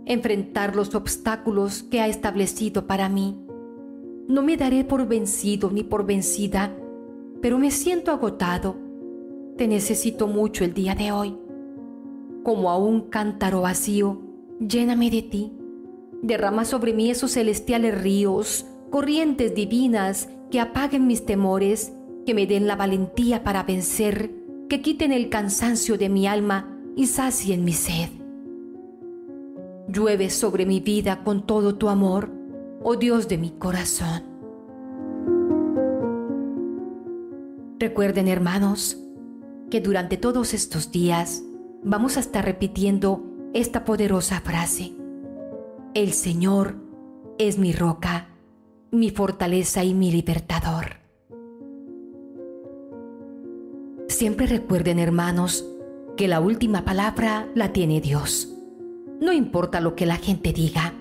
enfrentar 0.07 0.77
los 0.77 0.95
obstáculos 0.95 1.83
que 1.83 2.01
ha 2.01 2.07
establecido 2.07 2.87
para 2.87 3.09
mí. 3.09 3.37
No 4.29 4.43
me 4.43 4.57
daré 4.57 4.85
por 4.85 5.07
vencido 5.07 5.71
ni 5.71 5.83
por 5.83 6.07
vencida, 6.07 6.77
pero 7.43 7.59
me 7.59 7.71
siento 7.71 8.13
agotado. 8.13 8.77
Te 9.57 9.69
necesito 9.69 10.29
mucho 10.29 10.65
el 10.65 10.75
día 10.75 10.95
de 10.95 11.13
hoy. 11.13 11.37
Como 12.43 12.71
a 12.71 12.79
un 12.79 13.03
cántaro 13.03 13.63
vacío, 13.63 14.23
lléname 14.61 15.11
de 15.11 15.23
ti. 15.23 15.53
Derrama 16.23 16.65
sobre 16.65 16.93
mí 16.93 17.11
esos 17.11 17.33
celestiales 17.33 18.01
ríos, 18.01 18.67
corrientes 18.91 19.55
divinas 19.55 20.29
que 20.51 20.61
apaguen 20.61 21.07
mis 21.07 21.27
temores, 21.27 21.93
que 22.25 22.35
me 22.35 22.47
den 22.47 22.67
la 22.67 22.77
valentía 22.77 23.43
para 23.43 23.65
vencer, 23.65 24.33
que 24.69 24.81
quiten 24.83 25.13
el 25.13 25.29
cansancio 25.29 25.99
de 25.99 26.09
mi 26.09 26.27
alma 26.27 26.76
y 26.97 27.07
sacien 27.07 27.65
mi 27.65 27.75
sed. 27.75 28.09
Llueve 29.87 30.31
sobre 30.31 30.67
mi 30.67 30.81
vida 30.81 31.23
con 31.23 31.47
todo 31.47 31.77
tu 31.77 31.89
amor, 31.89 32.31
oh 32.83 32.97
Dios 32.97 33.29
de 33.29 33.39
mi 33.39 33.51
corazón. 33.51 34.23
Recuerden, 37.79 38.27
hermanos, 38.27 38.99
que 39.71 39.81
durante 39.81 40.17
todos 40.17 40.55
estos 40.55 40.91
días 40.91 41.43
vamos 41.85 42.17
a 42.17 42.21
estar 42.21 42.45
repitiendo 42.45 43.23
esta 43.53 43.85
poderosa 43.85 44.41
frase. 44.41 44.93
El 45.95 46.13
Señor 46.15 46.77
es 47.39 47.59
mi 47.59 47.73
roca, 47.73 48.29
mi 48.91 49.11
fortaleza 49.11 49.85
y 49.85 49.93
mi 49.93 50.11
libertador. 50.11 50.97
Siempre 54.09 54.47
recuerden, 54.47 54.99
hermanos, 54.99 55.67
que 56.17 56.29
la 56.29 56.41
última 56.41 56.85
palabra 56.85 57.49
la 57.55 57.73
tiene 57.73 58.01
Dios. 58.01 58.53
No 59.21 59.33
importa 59.33 59.81
lo 59.81 59.95
que 59.95 60.07
la 60.07 60.17
gente 60.17 60.53
diga, 60.53 60.95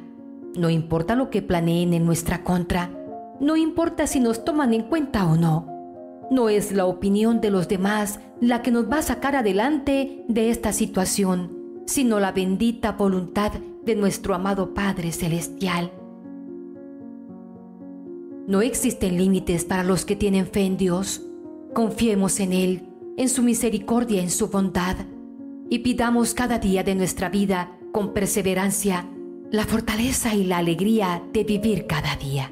no 0.58 0.70
importa 0.70 1.16
lo 1.16 1.30
que 1.30 1.42
planeen 1.42 1.94
en 1.94 2.06
nuestra 2.06 2.44
contra, 2.44 2.92
no 3.40 3.58
importa 3.58 4.08
si 4.08 4.20
nos 4.20 4.46
toman 4.46 4.74
en 4.74 4.84
cuenta 4.84 5.26
o 5.26 5.36
no. 5.36 5.68
No 6.32 6.50
es 6.50 6.72
la 6.72 6.86
opinión 6.86 7.42
de 7.42 7.52
los 7.52 7.68
demás 7.68 8.20
la 8.42 8.62
que 8.62 8.72
nos 8.72 8.90
va 8.90 9.00
a 9.00 9.04
sacar 9.04 9.36
adelante 9.36 10.24
de 10.28 10.50
esta 10.50 10.74
situación, 10.74 11.82
sino 11.86 12.20
la 12.20 12.32
bendita 12.32 12.94
voluntad 12.94 13.52
de 13.86 13.96
nuestro 13.96 14.34
amado 14.34 14.74
Padre 14.74 15.12
Celestial. 15.12 15.92
No 18.48 18.62
existen 18.62 19.18
límites 19.18 19.66
para 19.66 19.84
los 19.84 20.06
que 20.06 20.16
tienen 20.16 20.48
fe 20.48 20.62
en 20.62 20.78
Dios. 20.78 21.22
Confiemos 21.74 22.40
en 22.40 22.54
Él, 22.54 22.95
en 23.18 23.30
su 23.30 23.44
misericordia, 23.44 24.22
en 24.22 24.30
su 24.30 24.48
bondad, 24.48 24.98
y 25.70 25.80
pidamos 25.80 26.34
cada 26.34 26.60
día 26.60 26.84
de 26.84 26.96
nuestra 26.96 27.30
vida 27.30 27.78
con 27.92 28.14
perseverancia 28.14 29.10
la 29.52 29.66
fortaleza 29.66 30.34
y 30.36 30.44
la 30.44 30.58
alegría 30.58 31.24
de 31.32 31.44
vivir 31.44 31.88
cada 31.88 32.16
día. 32.16 32.52